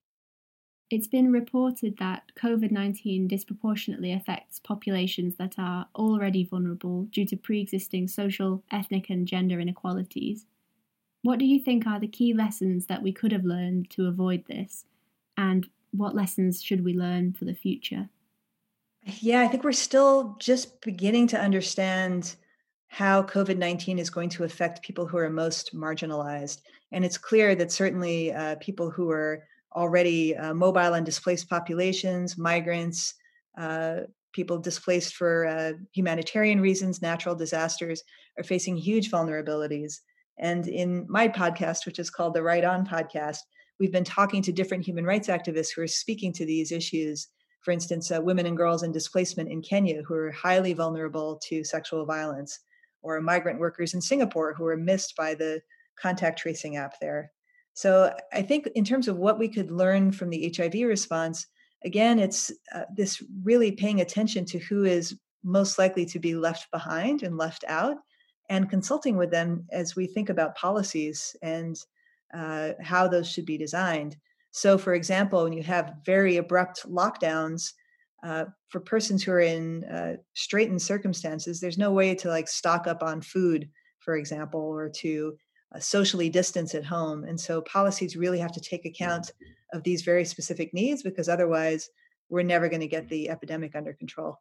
It's 0.92 1.08
been 1.08 1.32
reported 1.32 1.98
that 1.98 2.32
COVID 2.40 2.70
19 2.72 3.28
disproportionately 3.28 4.14
affects 4.14 4.60
populations 4.60 5.36
that 5.38 5.56
are 5.58 5.88
already 5.96 6.44
vulnerable 6.44 7.04
due 7.06 7.26
to 7.26 7.36
pre 7.36 7.60
existing 7.62 8.08
social, 8.08 8.64
ethnic, 8.72 9.10
and 9.10 9.28
gender 9.28 9.60
inequalities. 9.60 10.46
What 11.24 11.40
do 11.40 11.46
you 11.46 11.60
think 11.60 11.88
are 11.88 12.00
the 12.00 12.08
key 12.08 12.36
lessons 12.36 12.86
that 12.86 13.02
we 13.02 13.12
could 13.12 13.32
have 13.32 13.46
learned 13.46 13.90
to 13.92 14.06
avoid 14.06 14.46
this? 14.46 14.86
And 15.38 15.68
what 15.92 16.14
lessons 16.14 16.62
should 16.62 16.84
we 16.84 16.94
learn 16.94 17.34
for 17.34 17.46
the 17.46 17.56
future? 17.56 18.10
Yeah, 19.22 19.42
I 19.42 19.48
think 19.48 19.64
we're 19.64 19.72
still 19.72 20.36
just 20.40 20.82
beginning 20.82 21.28
to 21.28 21.40
understand 21.40 22.36
how 22.88 23.24
COVID 23.24 23.58
19 23.58 23.98
is 23.98 24.12
going 24.12 24.30
to 24.30 24.44
affect 24.44 24.84
people 24.84 25.08
who 25.08 25.18
are 25.18 25.32
most 25.32 25.76
marginalized. 25.76 26.62
And 26.92 27.04
it's 27.04 27.18
clear 27.18 27.56
that 27.56 27.72
certainly 27.72 28.32
uh, 28.32 28.56
people 28.62 28.92
who 28.92 29.10
are 29.10 29.44
already 29.76 30.36
uh, 30.36 30.54
mobile 30.54 30.94
and 30.94 31.06
displaced 31.06 31.50
populations, 31.50 32.38
migrants, 32.38 33.14
uh, 33.58 34.02
people 34.34 34.58
displaced 34.58 35.16
for 35.16 35.48
uh, 35.48 35.74
humanitarian 35.94 36.60
reasons, 36.60 37.02
natural 37.02 37.36
disasters, 37.36 38.04
are 38.38 38.44
facing 38.44 38.76
huge 38.76 39.10
vulnerabilities. 39.12 40.00
And 40.40 40.68
in 40.68 41.06
my 41.10 41.28
podcast, 41.28 41.86
which 41.86 42.00
is 42.00 42.10
called 42.10 42.34
the 42.34 42.44
Right 42.44 42.64
On 42.64 42.86
Podcast, 42.86 43.40
we've 43.80 43.92
been 43.92 44.04
talking 44.04 44.42
to 44.44 44.52
different 44.52 44.86
human 44.86 45.06
rights 45.06 45.30
activists 45.30 45.70
who 45.74 45.82
are 45.82 45.88
speaking 45.88 46.34
to 46.34 46.46
these 46.46 46.72
issues. 46.72 47.28
For 47.62 47.72
instance, 47.72 48.12
uh, 48.12 48.22
women 48.22 48.46
and 48.46 48.58
girls 48.58 48.84
in 48.84 48.92
displacement 48.92 49.50
in 49.50 49.62
Kenya 49.62 50.04
who 50.04 50.14
are 50.14 50.32
highly 50.32 50.74
vulnerable 50.74 51.40
to 51.48 51.64
sexual 51.64 52.06
violence, 52.06 52.60
or 53.02 53.22
migrant 53.22 53.60
workers 53.60 53.94
in 53.94 54.02
Singapore 54.02 54.54
who 54.54 54.66
are 54.66 54.76
missed 54.76 55.16
by 55.16 55.36
the 55.36 55.62
contact 55.98 56.40
tracing 56.40 56.76
app 56.76 57.00
there. 57.00 57.32
So 57.76 58.16
I 58.34 58.42
think 58.42 58.68
in 58.74 58.86
terms 58.86 59.08
of 59.08 59.18
what 59.18 59.38
we 59.38 59.50
could 59.50 59.70
learn 59.70 60.12
from 60.12 60.30
the 60.30 60.52
HIV 60.56 60.88
response, 60.88 61.46
again, 61.84 62.20
it's 62.20 62.52
uh, 62.74 62.84
this 62.96 63.22
really 63.44 63.72
paying 63.74 64.02
attention 64.02 64.46
to 64.46 64.60
who 64.60 64.86
is 64.86 65.20
most 65.44 65.78
likely 65.78 66.06
to 66.08 66.20
be 66.20 66.36
left 66.36 66.72
behind 66.72 67.22
and 67.22 67.38
left 67.38 67.66
out, 67.68 67.98
and 68.50 68.70
consulting 68.70 69.18
with 69.18 69.30
them 69.30 69.66
as 69.72 69.96
we 69.96 70.08
think 70.08 70.30
about 70.30 70.56
policies 70.56 71.36
and 71.42 71.76
uh, 72.34 72.72
how 72.82 73.08
those 73.08 73.30
should 73.30 73.46
be 73.46 73.58
designed. 73.58 74.16
So, 74.52 74.78
for 74.78 74.94
example, 74.94 75.44
when 75.44 75.54
you 75.54 75.64
have 75.64 75.96
very 76.06 76.38
abrupt 76.38 76.90
lockdowns, 76.90 77.74
uh, 78.24 78.46
for 78.70 78.80
persons 78.80 79.22
who 79.22 79.32
are 79.34 79.42
in 79.42 79.84
uh, 79.84 80.16
straitened 80.34 80.82
circumstances, 80.82 81.60
there's 81.60 81.78
no 81.78 81.92
way 81.92 82.16
to 82.16 82.30
like 82.30 82.48
stock 82.48 82.88
up 82.88 83.04
on 83.04 83.22
food, 83.22 83.70
for 84.00 84.16
example, 84.16 84.62
or 84.62 84.90
to 84.90 85.38
Uh, 85.76 85.80
socially 85.80 86.30
distance 86.30 86.74
at 86.74 86.86
home. 86.86 87.24
And 87.24 87.40
so 87.40 87.62
policies 87.62 88.16
really 88.16 88.40
have 88.40 88.52
to 88.54 88.62
take 88.62 88.86
account 88.86 89.26
mm-hmm. 89.26 89.78
of 89.78 89.84
these 89.84 90.04
very 90.04 90.24
specific 90.24 90.74
needs 90.74 91.04
because 91.04 91.28
otherwise 91.28 91.90
we're 92.30 92.44
never 92.44 92.70
going 92.70 92.82
to 92.82 92.88
get 92.88 93.04
mm-hmm. 93.04 93.10
the 93.10 93.30
epidemic 93.30 93.76
under 93.76 93.94
control. 93.94 94.40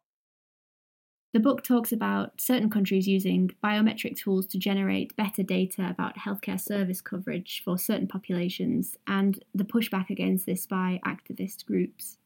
The 1.33 1.39
book 1.41 1.63
talks 1.63 1.91
about 1.91 2.39
certain 2.39 2.69
countries 2.69 3.07
using 3.07 3.51
biometric 3.61 4.17
tools 4.17 4.45
to 4.47 4.57
generate 4.57 5.15
better 5.17 5.43
data 5.43 5.89
about 5.89 6.17
healthcare 6.17 6.59
service 6.59 7.01
coverage 7.01 7.61
for 7.65 7.77
certain 7.77 8.07
populations 8.07 8.95
and 9.05 9.43
the 9.53 9.65
pushback 9.65 10.09
against 10.09 10.45
this 10.45 10.65
by 10.65 11.01
activist 11.05 11.65
groups. 11.65 12.17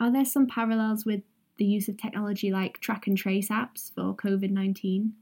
Are 0.00 0.12
there 0.12 0.24
some 0.24 0.48
parallels 0.48 1.04
with 1.04 1.22
the 1.58 1.64
use 1.64 1.88
of 1.88 1.96
technology 1.96 2.50
like 2.50 2.80
track 2.80 3.06
and 3.06 3.16
trace 3.16 3.50
apps 3.50 3.94
for 3.94 4.16
COVID 4.16 4.50
19? 4.50 5.12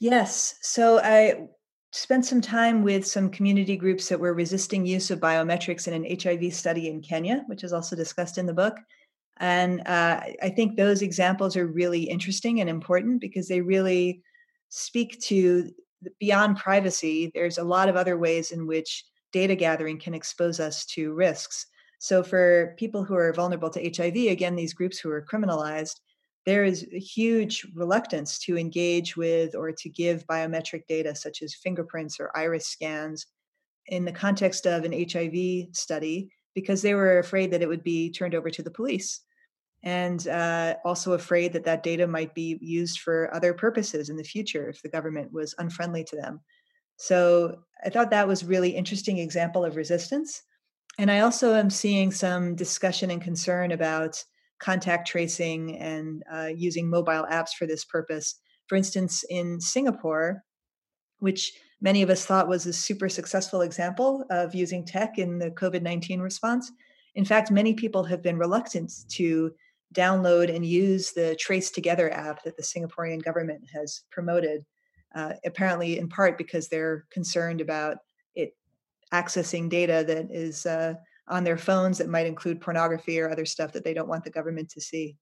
Yes. 0.00 0.54
So 0.62 0.98
I 0.98 1.48
spent 1.92 2.24
some 2.24 2.40
time 2.40 2.82
with 2.82 3.06
some 3.06 3.30
community 3.30 3.76
groups 3.76 4.08
that 4.08 4.18
were 4.18 4.32
resisting 4.32 4.86
use 4.86 5.10
of 5.10 5.20
biometrics 5.20 5.86
in 5.86 5.94
an 5.94 6.18
HIV 6.18 6.54
study 6.54 6.88
in 6.88 7.02
Kenya, 7.02 7.44
which 7.46 7.64
is 7.64 7.72
also 7.72 7.94
discussed 7.94 8.38
in 8.38 8.46
the 8.46 8.54
book. 8.54 8.76
And 9.38 9.80
uh, 9.86 10.20
I 10.42 10.48
think 10.50 10.76
those 10.76 11.02
examples 11.02 11.56
are 11.56 11.66
really 11.66 12.02
interesting 12.02 12.60
and 12.60 12.70
important 12.70 13.20
because 13.20 13.46
they 13.46 13.60
really 13.60 14.22
speak 14.70 15.20
to 15.22 15.70
beyond 16.18 16.56
privacy. 16.56 17.30
There's 17.34 17.58
a 17.58 17.64
lot 17.64 17.88
of 17.88 17.96
other 17.96 18.16
ways 18.16 18.52
in 18.52 18.66
which 18.66 19.04
data 19.32 19.54
gathering 19.54 19.98
can 19.98 20.14
expose 20.14 20.60
us 20.60 20.86
to 20.86 21.12
risks. 21.12 21.66
So, 21.98 22.22
for 22.22 22.74
people 22.78 23.04
who 23.04 23.14
are 23.14 23.32
vulnerable 23.32 23.70
to 23.70 23.82
HIV, 23.82 24.30
again, 24.30 24.56
these 24.56 24.72
groups 24.72 24.98
who 24.98 25.10
are 25.10 25.26
criminalized, 25.30 26.00
there 26.46 26.64
is 26.64 26.86
a 26.92 26.98
huge 26.98 27.66
reluctance 27.74 28.38
to 28.40 28.56
engage 28.56 29.16
with 29.16 29.54
or 29.54 29.72
to 29.72 29.88
give 29.88 30.26
biometric 30.26 30.86
data 30.86 31.14
such 31.14 31.42
as 31.42 31.54
fingerprints 31.54 32.18
or 32.18 32.36
iris 32.36 32.68
scans 32.68 33.26
in 33.86 34.04
the 34.04 34.12
context 34.12 34.66
of 34.66 34.84
an 34.84 34.92
HIV 34.92 35.68
study 35.72 36.30
because 36.54 36.82
they 36.82 36.94
were 36.94 37.18
afraid 37.18 37.50
that 37.50 37.62
it 37.62 37.68
would 37.68 37.84
be 37.84 38.10
turned 38.10 38.34
over 38.34 38.50
to 38.50 38.62
the 38.62 38.70
police 38.70 39.20
and 39.82 40.28
uh, 40.28 40.74
also 40.84 41.12
afraid 41.12 41.52
that 41.52 41.64
that 41.64 41.82
data 41.82 42.06
might 42.06 42.34
be 42.34 42.58
used 42.60 43.00
for 43.00 43.32
other 43.34 43.54
purposes 43.54 44.10
in 44.10 44.16
the 44.16 44.24
future 44.24 44.68
if 44.68 44.82
the 44.82 44.88
government 44.88 45.32
was 45.32 45.54
unfriendly 45.58 46.04
to 46.04 46.16
them. 46.16 46.40
So 46.96 47.62
I 47.84 47.88
thought 47.88 48.10
that 48.10 48.28
was 48.28 48.44
really 48.44 48.70
interesting 48.70 49.18
example 49.18 49.64
of 49.64 49.76
resistance. 49.76 50.42
And 50.98 51.10
I 51.10 51.20
also 51.20 51.54
am 51.54 51.70
seeing 51.70 52.10
some 52.10 52.54
discussion 52.54 53.10
and 53.10 53.22
concern 53.22 53.72
about 53.72 54.22
contact 54.60 55.08
tracing 55.08 55.78
and 55.78 56.22
uh, 56.32 56.48
using 56.54 56.88
mobile 56.88 57.26
apps 57.30 57.50
for 57.58 57.66
this 57.66 57.84
purpose. 57.84 58.36
For 58.68 58.76
instance, 58.76 59.24
in 59.28 59.60
Singapore, 59.60 60.44
which 61.18 61.52
many 61.80 62.02
of 62.02 62.10
us 62.10 62.24
thought 62.24 62.48
was 62.48 62.66
a 62.66 62.72
super 62.72 63.08
successful 63.08 63.62
example 63.62 64.24
of 64.30 64.54
using 64.54 64.84
tech 64.84 65.18
in 65.18 65.38
the 65.38 65.50
COVID 65.50 65.82
19 65.82 66.20
response. 66.20 66.70
In 67.14 67.24
fact, 67.24 67.50
many 67.50 67.74
people 67.74 68.04
have 68.04 68.22
been 68.22 68.38
reluctant 68.38 68.92
to 69.10 69.52
download 69.94 70.54
and 70.54 70.64
use 70.64 71.12
the 71.12 71.34
Trace 71.36 71.70
Together 71.70 72.12
app 72.12 72.42
that 72.44 72.56
the 72.56 72.62
Singaporean 72.62 73.22
government 73.22 73.62
has 73.74 74.02
promoted, 74.10 74.64
uh, 75.14 75.32
apparently 75.44 75.98
in 75.98 76.08
part 76.08 76.38
because 76.38 76.68
they're 76.68 77.06
concerned 77.10 77.60
about 77.60 77.96
it 78.34 78.54
accessing 79.12 79.68
data 79.68 80.04
that 80.06 80.28
is 80.30 80.66
uh, 80.66 80.94
on 81.28 81.44
their 81.44 81.58
phones 81.58 81.98
that 81.98 82.08
might 82.08 82.26
include 82.26 82.60
pornography 82.60 83.20
or 83.20 83.30
other 83.30 83.46
stuff 83.46 83.72
that 83.72 83.84
they 83.84 83.94
don't 83.94 84.08
want 84.08 84.24
the 84.24 84.30
government 84.30 84.68
to 84.70 84.80
see. 84.80 85.16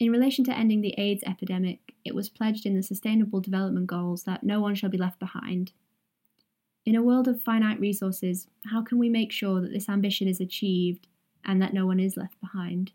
In 0.00 0.12
relation 0.12 0.44
to 0.44 0.56
ending 0.56 0.80
the 0.80 0.94
AIDS 0.96 1.24
epidemic, 1.26 1.80
it 2.04 2.14
was 2.14 2.28
pledged 2.28 2.66
in 2.66 2.76
the 2.76 2.82
Sustainable 2.82 3.40
Development 3.40 3.86
Goals 3.86 4.22
that 4.24 4.44
no 4.44 4.60
one 4.60 4.76
shall 4.76 4.90
be 4.90 4.98
left 4.98 5.18
behind. 5.18 5.72
In 6.86 6.94
a 6.94 7.02
world 7.02 7.26
of 7.26 7.42
finite 7.42 7.80
resources, 7.80 8.46
how 8.66 8.82
can 8.82 8.98
we 8.98 9.08
make 9.08 9.32
sure 9.32 9.60
that 9.60 9.72
this 9.72 9.88
ambition 9.88 10.28
is 10.28 10.40
achieved 10.40 11.08
and 11.44 11.60
that 11.60 11.74
no 11.74 11.84
one 11.84 11.98
is 11.98 12.16
left 12.16 12.40
behind? 12.40 12.92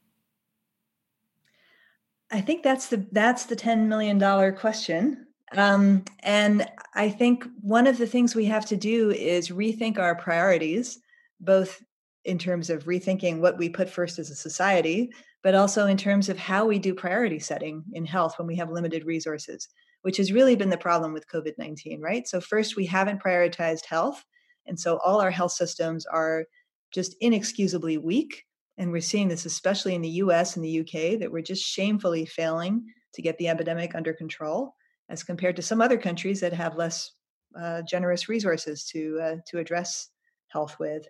I 2.32 2.41
think 2.41 2.63
that's 2.63 2.88
the 2.88 3.06
that's 3.12 3.45
the 3.45 3.56
ten 3.56 3.88
million 3.88 4.17
dollar 4.17 4.52
question. 4.52 5.28
Um, 5.56 6.04
and 6.21 6.65
I 6.95 7.10
think 7.10 7.45
one 7.62 7.86
of 7.86 7.97
the 7.97 8.08
things 8.08 8.34
we 8.34 8.45
have 8.45 8.65
to 8.67 8.78
do 8.78 9.12
is 9.12 9.49
rethink 9.49 9.99
our 9.99 10.15
priorities, 10.15 10.99
both 11.39 11.84
in 12.26 12.38
terms 12.38 12.70
of 12.70 12.86
rethinking 12.86 13.40
what 13.40 13.58
we 13.58 13.70
put 13.70 13.90
first 13.90 14.20
as 14.20 14.30
a 14.30 14.36
society, 14.36 15.12
but 15.44 15.56
also 15.56 15.88
in 15.88 15.98
terms 15.98 16.30
of 16.30 16.38
how 16.38 16.66
we 16.66 16.80
do 16.80 16.94
priority 16.94 17.40
setting 17.40 17.84
in 17.94 18.06
health 18.06 18.38
when 18.38 18.48
we 18.48 18.56
have 18.56 18.72
limited 18.72 19.06
resources, 19.06 19.68
which 20.04 20.18
has 20.18 20.32
really 20.32 20.56
been 20.56 20.70
the 20.70 20.78
problem 20.78 21.14
with 21.14 21.28
COVID 21.28 21.54
19, 21.58 22.02
right? 22.02 22.28
So, 22.28 22.40
first, 22.40 22.76
we 22.76 22.86
haven't 22.86 23.22
prioritized 23.22 23.86
health. 23.86 24.24
And 24.66 24.80
so, 24.80 24.98
all 25.04 25.20
our 25.20 25.32
health 25.32 25.52
systems 25.52 26.06
are 26.06 26.46
just 26.94 27.16
inexcusably 27.20 27.98
weak. 27.98 28.46
And 28.78 28.92
we're 28.92 29.02
seeing 29.02 29.28
this 29.28 29.46
especially 29.46 29.96
in 29.96 30.02
the 30.02 30.10
US 30.10 30.56
and 30.56 30.64
the 30.64 30.80
UK 30.80 31.20
that 31.20 31.32
we're 31.32 31.42
just 31.42 31.64
shamefully 31.64 32.26
failing 32.26 32.86
to 33.14 33.22
get 33.22 33.38
the 33.38 33.50
epidemic 33.50 33.96
under 33.96 34.14
control 34.14 34.76
as 35.10 35.24
compared 35.24 35.56
to 35.58 35.62
some 35.62 35.82
other 35.82 35.98
countries 35.98 36.40
that 36.40 36.54
have 36.54 36.76
less 36.76 37.12
uh, 37.60 37.82
generous 37.84 38.30
resources 38.30 38.86
to, 38.86 39.20
uh, 39.22 39.36
to 39.48 39.60
address 39.60 40.10
health 40.48 40.78
with. 40.80 41.06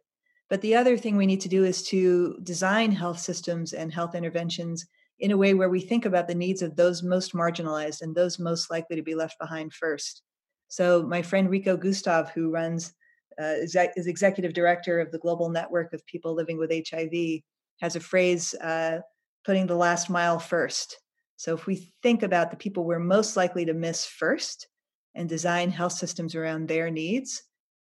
But 0.50 0.62
the 0.62 0.76
other 0.76 0.98
thing 0.98 1.18
we 1.18 1.26
need 1.26 1.42
to 1.42 1.50
do 1.50 1.64
is 1.64 1.84
to 1.90 2.38
design 2.44 2.92
health 2.92 3.20
systems 3.20 3.74
and 3.74 3.92
health 3.92 4.16
interventions 4.16 4.86
in 5.20 5.32
a 5.32 5.38
way 5.38 5.54
where 5.54 5.70
we 5.70 5.80
think 5.80 6.06
about 6.06 6.28
the 6.28 6.36
needs 6.36 6.62
of 6.62 6.76
those 6.76 7.04
most 7.04 7.34
marginalized 7.34 8.02
and 8.02 8.14
those 8.14 8.40
most 8.40 8.70
likely 8.70 8.96
to 8.96 9.02
be 9.02 9.16
left 9.16 9.40
behind 9.40 9.74
first. 9.74 10.22
So, 10.68 11.04
my 11.04 11.22
friend 11.22 11.50
Rico 11.50 11.78
Gustav, 11.78 12.32
who 12.32 12.50
runs 12.50 12.94
uh, 13.40 13.56
is 13.62 14.08
executive 14.08 14.54
director 14.54 15.00
of 15.00 15.12
the 15.12 15.20
global 15.20 15.50
network 15.50 15.94
of 15.94 16.06
people 16.06 16.34
living 16.34 16.58
with 16.58 16.72
HIV, 16.72 17.42
has 17.82 17.96
a 17.96 18.00
phrase 18.00 18.54
uh, 18.56 19.00
putting 19.46 19.68
the 19.68 19.76
last 19.76 20.10
mile 20.10 20.40
first. 20.40 21.00
So, 21.38 21.54
if 21.54 21.68
we 21.68 21.94
think 22.02 22.24
about 22.24 22.52
the 22.52 22.58
people 22.58 22.84
we're 22.84 23.00
most 23.00 23.38
likely 23.38 23.66
to 23.66 23.74
miss 23.74 24.06
first 24.06 24.68
and 25.16 25.30
design 25.30 25.70
health 25.70 25.94
systems 25.94 26.36
around 26.36 26.68
their 26.68 26.90
needs, 26.90 27.44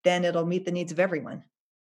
then 0.04 0.24
it'll 0.24 0.46
meet 0.46 0.64
the 0.64 0.72
needs 0.72 0.90
of 0.90 1.00
everyone. 1.00 1.44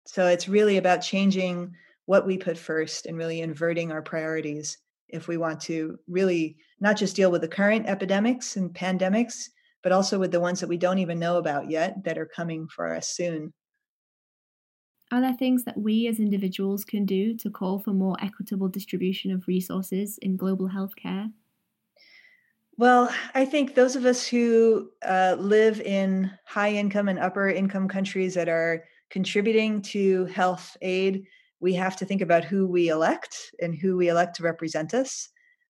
So 0.06 0.28
it's 0.28 0.48
really 0.48 0.78
about 0.78 1.02
changing 1.02 1.76
what 2.06 2.26
we 2.26 2.38
put 2.38 2.58
first 2.58 3.06
and 3.06 3.18
really 3.18 3.42
inverting 3.42 3.92
our 3.92 4.02
priorities 4.02 4.78
if 5.10 5.28
we 5.28 5.38
want 5.38 5.62
to 5.62 5.98
really 6.08 6.58
not 6.80 6.98
just 6.98 7.16
deal 7.16 7.32
with 7.32 7.42
the 7.42 7.48
current 7.48 7.88
epidemics 7.88 8.56
and 8.56 8.74
pandemics, 8.74 9.50
but 9.82 9.92
also 9.92 10.20
with 10.20 10.32
the 10.32 10.40
ones 10.40 10.60
that 10.60 10.70
we 10.70 10.78
don't 10.78 11.00
even 11.00 11.20
know 11.20 11.38
about 11.38 11.70
yet 11.70 12.04
that 12.04 12.18
are 12.18 12.26
coming 12.26 12.68
for 12.68 12.94
us 12.94 13.10
soon. 13.10 13.54
Are 15.12 15.22
there 15.22 15.34
things 15.34 15.64
that 15.66 15.78
we 15.78 16.08
as 16.08 16.20
individuals 16.20 16.84
can 16.84 17.06
do 17.06 17.36
to 17.38 17.50
call 17.50 17.80
for 17.80 17.94
more 17.94 18.18
equitable 18.20 18.68
distribution 18.68 19.32
of 19.32 19.48
resources 19.48 20.18
in 20.22 20.36
global 20.36 20.70
healthcare? 20.70 21.32
Well, 22.78 23.10
I 23.34 23.46
think 23.46 23.74
those 23.74 23.96
of 23.96 24.06
us 24.06 24.28
who 24.28 24.92
uh, 25.06 25.38
live 25.40 25.80
in 25.80 26.32
high 26.46 26.74
income 26.74 27.08
and 27.08 27.20
upper 27.20 27.48
income 27.48 27.88
countries 27.88 28.34
that 28.34 28.50
are 28.50 28.84
contributing 29.10 29.82
to 29.82 30.26
health 30.26 30.76
aid, 30.82 31.26
we 31.60 31.74
have 31.74 31.96
to 31.98 32.06
think 32.06 32.22
about 32.22 32.44
who 32.44 32.68
we 32.68 32.90
elect 32.90 33.38
and 33.62 33.76
who 33.76 33.98
we 33.98 34.10
elect 34.10 34.36
to 34.36 34.44
represent 34.44 34.94
us, 34.94 35.30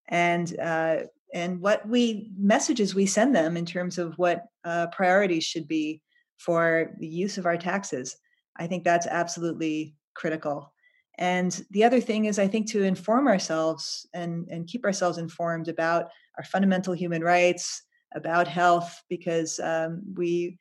and 0.09 0.57
uh, 0.59 0.97
and 1.33 1.59
what 1.59 1.87
we 1.87 2.31
messages 2.37 2.95
we 2.95 3.05
send 3.05 3.35
them 3.35 3.57
in 3.57 3.65
terms 3.65 3.97
of 3.97 4.17
what 4.17 4.43
uh, 4.63 4.87
priorities 4.87 5.43
should 5.43 5.67
be 5.67 6.01
for 6.37 6.91
the 6.99 7.07
use 7.07 7.37
of 7.37 7.45
our 7.45 7.57
taxes. 7.57 8.17
I 8.57 8.67
think 8.67 8.83
that's 8.83 9.07
absolutely 9.07 9.95
critical. 10.15 10.71
And 11.17 11.65
the 11.71 11.83
other 11.83 12.01
thing 12.01 12.25
is, 12.25 12.39
I 12.39 12.47
think 12.47 12.69
to 12.71 12.83
inform 12.83 13.27
ourselves 13.27 14.05
and, 14.13 14.47
and 14.49 14.67
keep 14.67 14.83
ourselves 14.83 15.17
informed 15.17 15.67
about 15.67 16.05
our 16.37 16.43
fundamental 16.43 16.93
human 16.93 17.23
rights, 17.23 17.83
about 18.13 18.47
health, 18.47 19.01
because 19.09 19.59
um, 19.59 20.01
we 20.15 20.57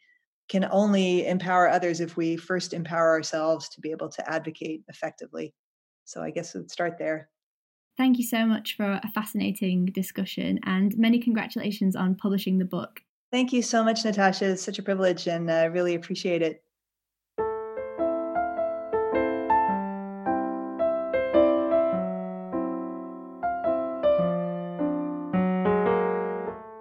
can 0.49 0.69
only 0.71 1.27
empower 1.27 1.69
others 1.69 2.01
if 2.01 2.17
we 2.17 2.37
first 2.37 2.73
empower 2.73 3.11
ourselves 3.11 3.69
to 3.71 3.81
be 3.81 3.91
able 3.91 4.09
to 4.11 4.31
advocate 4.31 4.83
effectively. 4.89 5.55
So 6.05 6.23
I 6.23 6.31
guess 6.31 6.55
we'd 6.55 6.71
start 6.71 6.99
there. 6.99 7.31
Thank 7.97 8.19
you 8.19 8.25
so 8.25 8.45
much 8.45 8.77
for 8.77 9.01
a 9.03 9.11
fascinating 9.15 9.87
discussion 9.87 10.59
and 10.65 10.97
many 10.99 11.21
congratulations 11.21 11.95
on 11.95 12.17
publishing 12.17 12.59
the 12.59 12.65
book. 12.65 13.01
Thank 13.31 13.53
you 13.53 13.63
so 13.63 13.85
much, 13.85 14.05
Natasha. 14.05 14.51
It's 14.51 14.63
such 14.63 14.79
a 14.79 14.83
privilege 14.83 15.27
and 15.27 15.51
I 15.51 15.67
uh, 15.67 15.69
really 15.69 15.95
appreciate 15.95 16.43
it. 16.43 16.63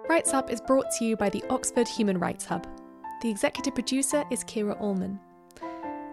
Rights 0.08 0.32
Up 0.32 0.50
is 0.50 0.60
brought 0.60 0.90
to 0.98 1.04
you 1.04 1.16
by 1.16 1.28
the 1.28 1.44
Oxford 1.50 1.88
Human 1.88 2.18
Rights 2.18 2.44
Hub. 2.44 2.66
The 3.24 3.30
executive 3.30 3.72
producer 3.72 4.22
is 4.30 4.44
Kira 4.44 4.78
Allmann. 4.82 5.18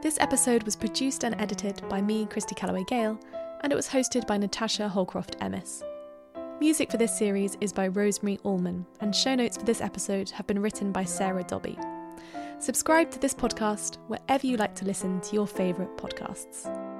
This 0.01 0.17
episode 0.21 0.63
was 0.63 0.77
produced 0.77 1.25
and 1.25 1.35
edited 1.41 1.81
by 1.89 2.01
me, 2.01 2.25
Christy 2.25 2.55
Calloway 2.55 2.85
Gale, 2.87 3.19
and 3.63 3.73
it 3.73 3.75
was 3.75 3.89
hosted 3.89 4.25
by 4.27 4.37
Natasha 4.37 4.87
Holcroft 4.87 5.35
Emmess. 5.41 5.83
Music 6.61 6.89
for 6.89 6.95
this 6.95 7.17
series 7.17 7.57
is 7.59 7.73
by 7.73 7.89
Rosemary 7.89 8.39
Allman, 8.45 8.85
and 9.01 9.13
show 9.13 9.35
notes 9.35 9.57
for 9.57 9.65
this 9.65 9.81
episode 9.81 10.29
have 10.29 10.47
been 10.47 10.61
written 10.61 10.93
by 10.93 11.03
Sarah 11.03 11.43
Dobby. 11.43 11.77
Subscribe 12.59 13.11
to 13.11 13.19
this 13.19 13.33
podcast 13.33 13.97
wherever 14.07 14.47
you 14.47 14.55
like 14.55 14.75
to 14.75 14.85
listen 14.85 15.19
to 15.19 15.35
your 15.35 15.47
favourite 15.47 15.97
podcasts. 15.97 16.90